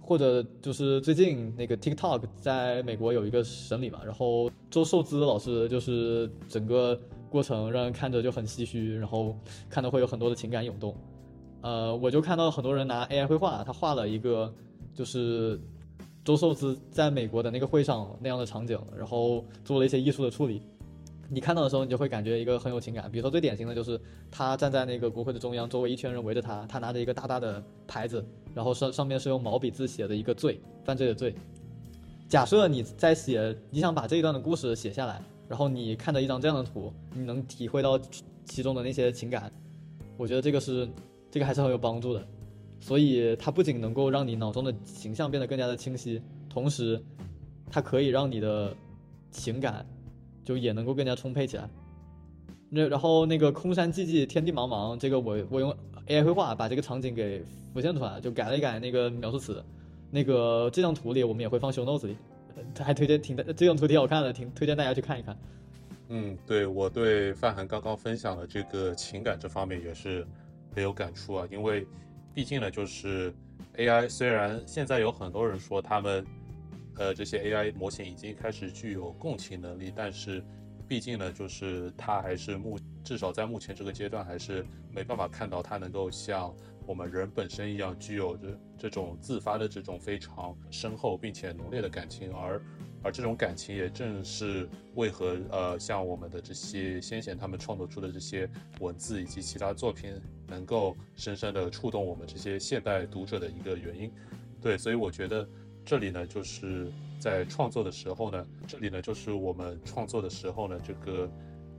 [0.00, 6.98] 或者就是最近那个 TikTok 在美国有一个审理嘛，然后周受资老师就是整个
[7.30, 9.38] 过程让人看着就很唏嘘，然后
[9.70, 10.96] 看到会有很多的情感涌动。
[11.60, 14.52] 呃，我就看到很多人拿 AI 绘画，他画了一个
[14.92, 15.60] 就是。
[16.24, 20.60] 周受资在美国的那个会上那样的场景，然后做了一些艺术的处理。
[21.30, 23.10] 你看到的时候，你就会感觉一个很有情感。
[23.10, 24.00] 比如说最典型的就是
[24.30, 28.24] 他站在那个国会的中央，周围一圈人围着他，他拿着一个大大的牌子，
[28.54, 31.34] 然后上上面是用毛笔字写的一个罪，犯罪的罪。
[32.28, 38.00] 假设你在写，你想把这一段的故事写下来，然后你看着一张这样的图，你能体会到
[38.44, 39.52] 其中的那些情感，
[40.16, 40.88] 我觉得这个是
[41.30, 42.26] 这个还是很有帮助的。
[42.80, 47.02] 所以它不仅能够让你脑中的形象变得更加的清晰，同时
[47.70, 48.74] 它可以让你的
[49.30, 49.84] 情感。
[50.48, 51.68] 就也能够更加充沛起来。
[52.70, 55.70] 那然后那个空山寂寂，天地茫茫，这个我我用
[56.06, 57.44] AI 绘画把这个场景给
[57.74, 59.62] 浮现出来，就改了一改那个描述词。
[60.10, 62.16] 那个这张图里我们也会放 show notes 里，
[62.78, 65.36] 还推荐挺这张图挺好看的，挺推荐大家去看一看。
[66.08, 70.26] 嗯，对我对范涵刚刚分享的这个情感这方面也是
[70.74, 71.86] 很有感触啊，因为
[72.32, 73.30] 毕竟呢，就是
[73.76, 76.24] AI 虽然现在有很多人说他们。
[76.98, 80.44] 呃，这些 AI 模型已经开始具有共情能力，但是，
[80.88, 86.52] 毕竟呢，就是它还是目至少在目前这个阶段，还是没办法看到它能够像
[86.86, 92.60] 我们人本身一样，具有着这种自发的这种非常深厚并且浓烈的感情，而
[93.04, 104.12] 而这种感情也正是为何呃，像我们的这些先贤他们创作出的这些文字以及其他作品，能够深深的触动我们这些现代读者的一个原因。
[104.60, 105.48] 对，所以我觉得。
[105.88, 111.26] 这里呢，就是在创作的时候呢，这里呢，就是我们创作的时候呢，这个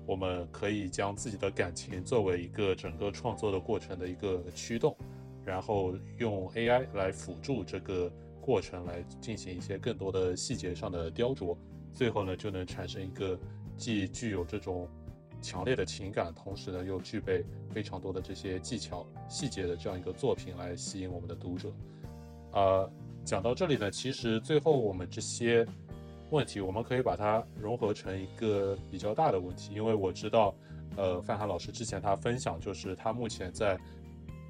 [0.07, 4.97] 我们可以将自己的感情作为一个整个创作的过程的一个驱动，
[5.45, 11.55] 然后用 AI 来辅助这个过程来进行一些更多的细节上的雕琢，
[11.93, 13.39] 最后呢，就能产生一个
[13.78, 14.89] 既具有这种
[15.39, 21.72] 强烈的情感，同时呢，又具备非常多的这些技巧细节的这样一个作品来吸引我们的读者，
[22.53, 22.89] 啊。
[23.26, 25.65] 讲到这里呢，其实最后我们这些
[26.32, 30.55] 问题，我们可以把它融合成一个比较大的问题，因为我知道，
[30.97, 33.80] 呃，范涵老师之前他分享，就是他目前在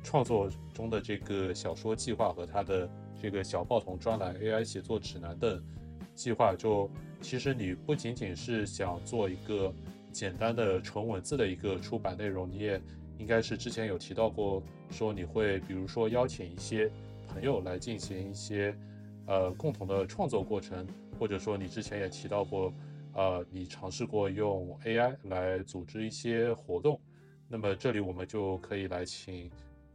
[0.01, 2.89] 创作中的这个小说计划和他的
[3.21, 5.61] 这个小报童专栏 AI 写作指南的
[6.15, 6.89] 计划，就
[7.19, 9.73] 其实你不仅仅是想做一个
[10.13, 12.81] 简单的纯文字的一个出版内容，你也
[13.17, 16.89] 应该是之前有提到过，说你会比如说邀请一些。
[17.29, 18.75] 朋友来进行一些，
[19.27, 20.85] 呃，共同的创作过程，
[21.17, 22.73] 或者说你之前也提到过，
[23.13, 26.99] 呃，你尝试过用 AI 来组织一些活动，
[27.47, 29.49] 那么这里我们就可以来请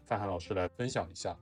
[0.06, 1.36] 范涵老师来分享一下，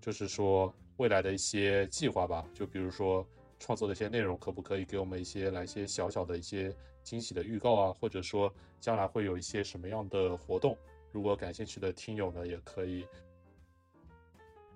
[0.00, 3.24] 就是说未来的一些计划吧，就比如说
[3.60, 6.74] 创作的一些内容，可不可以给我们一些来一些小小的一些
[7.04, 10.76] 惊喜的预告啊，或者说将来会有一些什么样的活动，
[11.12, 13.06] 如果感兴趣的听友呢，也可以。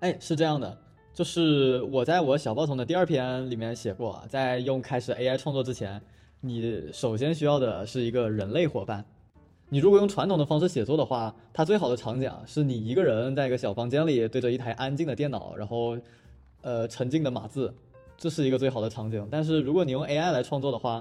[0.02, 0.76] 哎，是这样的，
[1.14, 6.02] 就是我在我小报童的第二篇里面写过，在用开始 AI 创作之前，
[6.40, 9.04] 你首先需要的是一个人类伙伴。
[9.68, 15.96] 你如果用传统的方式写作的话，它最好的场景是你一个人在一个小房间里对着一台安静的电脑，然后，
[16.62, 17.72] 呃，沉静的码字，
[18.18, 19.24] 这是一个最好的场景。
[19.30, 21.00] 但是如果你用 AI 来创作的话，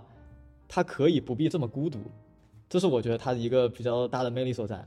[0.67, 1.97] 它可以不必这么孤独，
[2.69, 4.85] 这是我觉得它的一个比较大的魅力所在。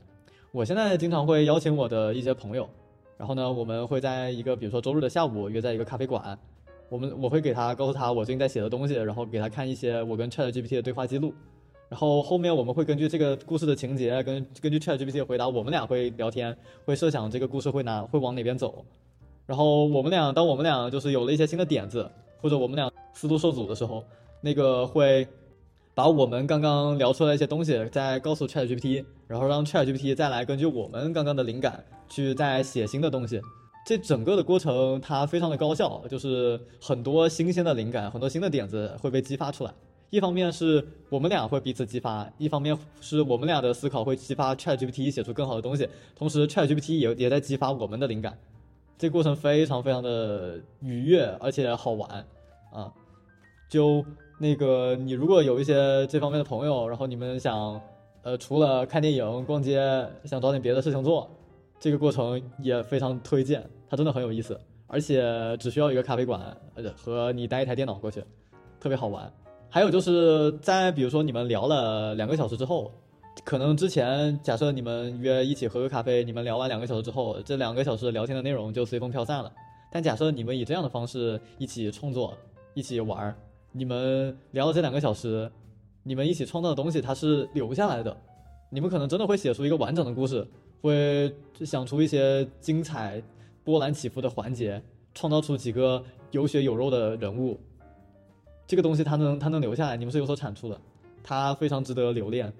[0.53, 2.69] 我现在经常会邀请我的一些朋友。
[3.17, 6.37] 然后呢，我们会在一个比如说周日的下午约在一个咖啡馆，
[6.89, 11.33] 我们我会给他告诉他我最近在写的东西，然后给他看一些我跟 ChatGPT 的对话记录，
[11.87, 18.83] 然后后面我们会根据这个故事的情节，跟根据 ChatGPT 的回答，我们俩会聊天，会设想这个故事会哪会往哪边走，
[19.45, 22.09] 然后我们俩当我们俩就是有了一些新的点子，
[22.41, 24.03] 或者我们俩思路受阻的时候，
[24.41, 25.27] 那个会。
[25.95, 33.41] 把我们刚刚聊出来一些东西再告诉 ChatGPT，然后让 ChatGPT 再来根据我们刚刚的灵感去再写新的东西。
[33.85, 39.73] 这整个的过程它非常的高效，就是很多新鲜的灵感、很多新的点子会被激发出来。
[40.09, 48.37] 一方面是我们俩会彼此激发，一方面是我们俩的思考会激发 ChatGPT 写出更好的东西，同时 ChatGPT 也也在激发我们的灵感。
[48.97, 52.25] 这过程非常非常的愉悦而且好玩
[52.73, 52.91] 啊，
[53.69, 54.05] 就。
[54.37, 57.81] 那个，你如果有一些这方面的朋友，然后你们想，
[58.21, 59.79] 呃，除了看电影、逛街，
[60.25, 61.29] 想找点别的事情做，
[61.79, 66.41] 这个过程也非常推荐，它真的很有意思，而且只需要一个咖啡馆，
[66.75, 68.21] 呃，和你带一台电脑过去，
[68.79, 69.31] 特别好玩。
[69.69, 72.91] 还有就是在比如说你们聊了两个小时之后，
[73.45, 79.51] 可能之前假设你们约一起喝个咖啡，你们聊完两个小时之后，这两个小时聊天的内容就随风飘散了。
[79.91, 82.33] 但假设你们以这样的方式一起创作，
[82.73, 83.35] 一起玩儿。
[83.77, 85.51] 你们聊了这两个小时，
[86.01, 88.15] 你们一起创造的东西它是留下来的，
[88.69, 90.47] 你们可能真的会写出一个完整的故事，
[90.79, 93.21] 会想出一些精彩、
[93.65, 94.81] 波澜起伏的环节，
[95.13, 96.01] 创造出几个
[96.31, 97.59] 有血有肉的人物，
[98.65, 100.79] 这个东西它能它能留下来，你们是有所产出的，
[101.21, 102.53] 它非常值得留恋。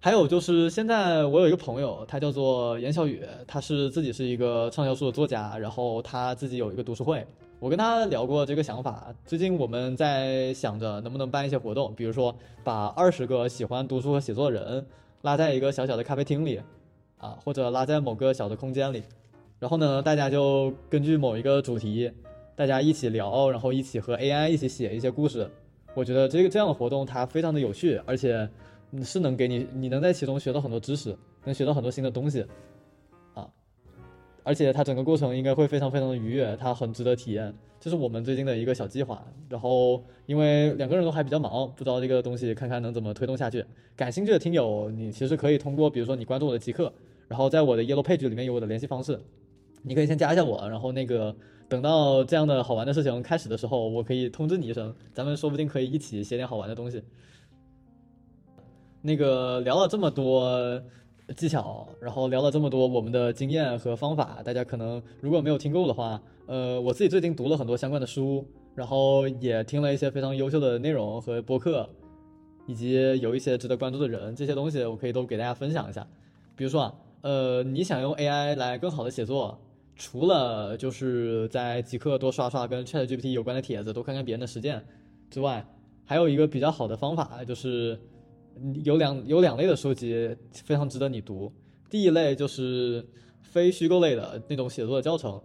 [0.00, 7.26] 还有就是现在我有一个朋友，他叫做严小雨，他是自己是一个畅销书的作家，然后他自己有一个读书会。
[7.60, 12.32] 我跟他聊过这个想法，最近我们在想着能不能办一些活动，比如说
[12.62, 14.86] 把二十个喜欢读书和写作的人
[15.22, 16.60] 拉在一个小小的咖啡厅里，
[17.18, 19.02] 啊，或者拉在某个小的空间里，
[19.58, 22.08] 然后呢，大家就根据某一个主题，
[22.54, 25.50] 大家一起聊，然后一起和 AI 一起写一些故事。
[25.94, 28.48] 我觉得这个这样的活动它非常的有趣，而且
[29.02, 32.46] 是能给你，你能在其中学到很多知识，能学到很多新的东西。
[34.48, 37.54] 而且它整个过程应该会非常非常的愉悦，它很值得体验。
[37.78, 39.22] 这是我们最近的一个小计划。
[39.46, 43.62] 然后因为两个人都还比较忙，不知道这个东西看看能怎么推动下去。
[43.94, 46.90] 感兴趣的听友，你其实可以通过，比如说你关注我的极客，
[47.28, 49.20] 然后在我的 Yellow Page 里面有我的联系方式，
[49.82, 51.36] 你可以先加一下我，然后那个
[51.68, 57.02] 等到这样的好玩的事情开始的时候，我可以通知你一声，咱们说不定可以一起写点好玩的东西。
[59.02, 60.82] 那个聊了这么多。
[61.36, 68.42] 技巧，然后聊了这么多我们的经验和方法，大家可能如果没有听够的话，呃，我自己最近读了很多相关的书，
[68.74, 71.86] 然后也听了一些非常优秀的内容和播客，
[72.66, 76.06] 以及有一些值得关注的人，这些东西我可以都给大家分享一下。
[76.56, 79.60] 比如说啊，呃，你想用 AI 来更好的写作，
[79.96, 84.82] 除了就是在极客多刷刷跟 ChatGPT 有关的帖子，多看看别人的实践
[85.28, 85.66] 之外，
[86.06, 88.00] 还有一个比较好的方法就是。
[88.84, 91.52] 有两有两类的书籍非常值得你读。
[91.90, 93.06] 第一类就是
[93.42, 95.40] 非虚构类的那种写作的教程。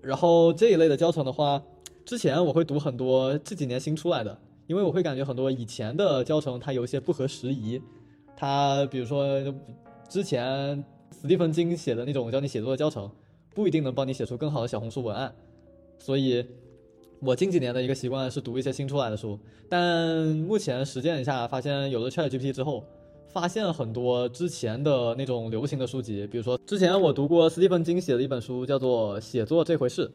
[0.00, 1.62] 然后这一类的教程的话，
[2.04, 7.80] 之前我会读很多这几年新出来的，因为我会感觉很多以前的教程它有一些不合时宜。
[8.36, 9.26] 它比如说
[10.08, 13.10] 之前斯蒂芬金写的那种教你写作的教程，
[13.54, 15.34] 不一定能帮你写出更好的小红书文案，
[15.98, 16.46] 所以。
[17.24, 22.84] 我近几年的一个习惯是读一些新出来的书，但目前实践一下，发现有了 ChatGPT 之后，
[23.28, 30.08] 发现很多之前的那种流行的书籍，比如说之前我读过斯蒂芬金写的一本书，叫做《写作这回事》，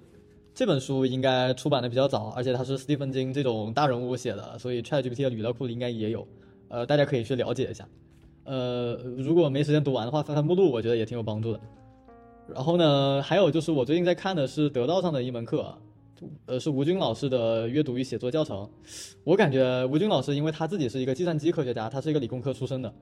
[0.53, 6.28] 这本书应该出版的比较早，而且它是斯蒂芬金这种大人物写的，所以 ChatGPT 的语料库里应该也有，
[6.68, 7.88] 呃，大家可以去了解一下。
[8.43, 11.60] 呃，如果没时间读完的话，翻翻目录，我觉得也挺有帮助的。
[12.53, 15.74] 然后呢，还有就是我最近在看的是得道上的一门课。
[16.45, 18.70] 呃，是吴军老师的阅读与写作教程。
[19.24, 22.93] 我感觉吴军老师，因为他自己是一个计算机科学家，他是一个理工科出身的，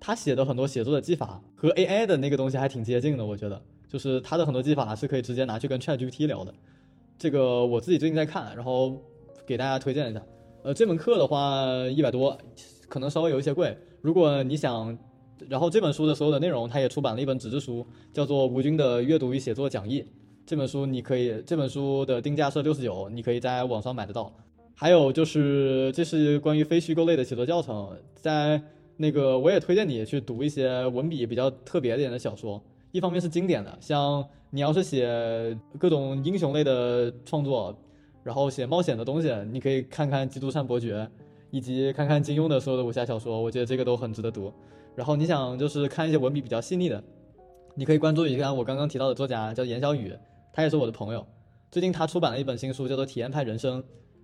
[0.00, 3.24] 他写的很多写作的技法和 AI 的那个东西还挺接近的。
[3.24, 6.52] 我觉得，就是他的很多技法是可以直接拿去跟 ChatGPT 聊的。
[7.18, 9.00] 这个我自己最近在看，然后
[9.46, 10.22] 给大家推荐一下。
[10.62, 12.36] 呃，这门课的话一百多，
[12.88, 13.76] 可能稍微有一些贵。
[14.02, 14.98] 如果你想，
[15.48, 20.02] 然后这本书的所有的内容，他也出版了一本纸质书，叫做《吴军的阅读与写作讲义》。
[20.46, 24.32] 这本书你可以，这本书的定价是六十九，你可以在网上买得到。
[24.76, 28.62] 还有就是，这是关于非虚构类的写作教程，在
[28.96, 32.62] 那个我也推荐你去读一些文笔比较特别点的小说。
[32.92, 37.76] 一方面是经典的，像你要是写各种英雄类的创作，
[38.22, 40.94] 然后写冒险的东西，你可以看看《基督山伯爵》，
[41.50, 44.52] 以及看看金庸的所有的武侠小说，我觉得这个都很值得读。
[44.94, 47.02] 然后你想就是看一些文笔比较细腻的，
[47.74, 50.14] 你可以关注一下我刚刚提到的作家，叫严小雨。
[50.56, 51.26] 他也是我的朋友，
[51.70, 53.82] 最近他出版了一本新书，叫做《体验派人生》，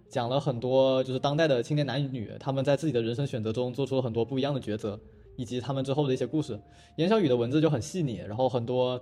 [0.08, 4.98] 讲了很多就是当代的青年男女他们在自己的人生选择中做出了很多不一样的抉择，
[5.36, 6.58] 以及他们之后的一些故事。
[6.96, 8.98] 严小雨的文字就很细腻，然后很多，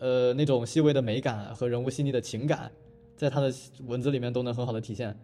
[0.00, 2.68] 呃，那种细微的美感和人物细腻的情感，
[3.16, 3.54] 在他的
[3.86, 5.16] 文字里面都能很好的体现。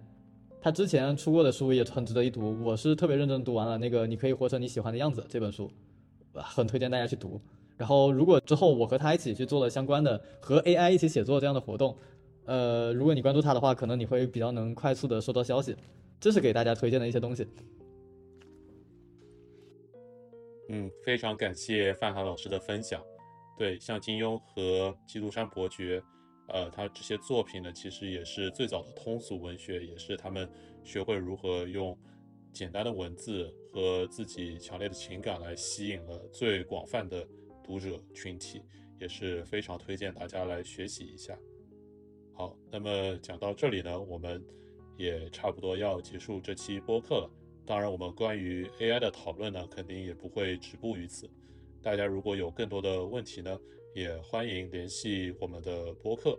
[0.61, 5.69] 他之前出过的书也很值得一读，我是特别认真读完了那个《你可以活成你喜欢的样子》这本书，
[6.35, 7.41] 很推荐大家去读。
[7.83, 11.97] 然后，如果之后我和他一起去做了相关的和 AI 一起写作这样的活动，
[12.45, 15.75] 呃，如果你关注他的话，可能你会比较能快速的收到消息。
[16.21, 17.45] 这是给大家推荐的一些东西。
[20.69, 23.03] 嗯，非常感谢范涵老师的分享。
[23.59, 26.01] 对，像金庸和基督山伯爵，
[26.51, 30.49] 呃，他这些作品呢，其实也是最早的通俗文学，也是他们
[30.85, 31.99] 学会如何用
[32.53, 37.27] 简单的文字和自己强烈的情感来吸引了最广泛的。
[37.63, 38.63] 读者群体
[39.01, 41.39] 也是非常推荐大家来学习一下。
[42.35, 44.45] 好，那么讲到这里呢，我们
[44.97, 47.31] 也差不多要结束这期播客了。
[47.65, 51.31] 当然，我们关于 AI 的讨论呢，肯定也不会止步于此。
[51.81, 53.59] 大家如果有更多的问题呢，
[53.95, 56.39] 也欢迎联系我们的播客，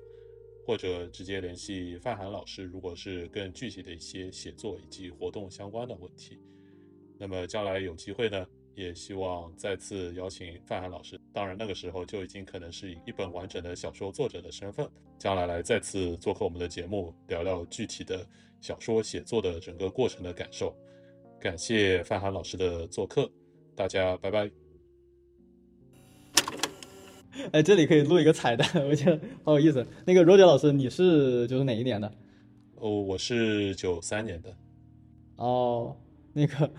[0.65, 6.39] 或者直接联系范涵老师，如果是更具体的一些写作以及活动相关的问题。
[7.17, 8.45] 那么将来有机会呢？
[8.75, 11.19] 也希望再次邀请范涵老师。
[11.31, 18.25] 当然，那个时候就已经可能是以一本完整的小说作者的身份，将来来再次做客我们的节目，聊聊具体的
[18.61, 20.75] 小说写作的整个过程的感受。
[21.39, 23.29] 感谢范涵老师的做客，
[23.75, 24.49] 大家拜拜。
[27.51, 29.85] 哎，这里可以录一个彩蛋，我觉得好有意思。
[30.05, 32.11] 那个 Roger 老师，你是就是哪一年的？
[32.75, 34.55] 哦，我是九三年的。
[35.35, 35.97] 哦，
[36.31, 36.71] 那个。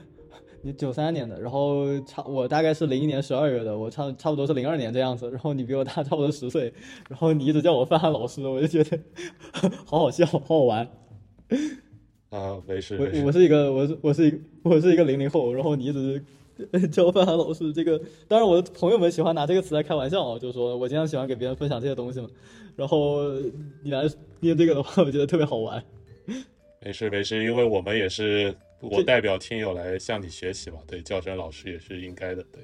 [0.67, 6.73] 你九三年的，然后差我大概是零一年十二月的，我差差不多是零二年这样子，然后你比我大差不多十岁，
[7.07, 8.99] 然后你一直叫我范涵老师，我就觉得
[9.85, 10.89] 好好笑，好好玩。
[12.31, 12.97] 啊，没事。
[12.97, 16.25] 我我是一个我是我是一个我是一个零零后，然后你一直
[16.89, 22.29] 叫范涵老师，这个当然我的朋友们喜欢拿这个词来开玩笑啊，就是说我经常喜欢给别人分享这些东西嘛，
[22.75, 23.31] 然后
[23.83, 24.09] 你来
[24.41, 25.85] 念这个的话，我觉得特别好玩。
[26.83, 28.55] 没事没事，因为我们也是。
[28.91, 32.63] 我代表听友来向你学习吧，对，叫声老师也是应该的，对。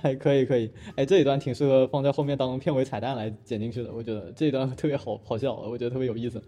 [0.00, 6.40] 还可以，可以，哎，这一段挺适合放在后面当片尾彩蛋来剪进去的，我觉得这一段特别好好笑，我觉得特别有意思。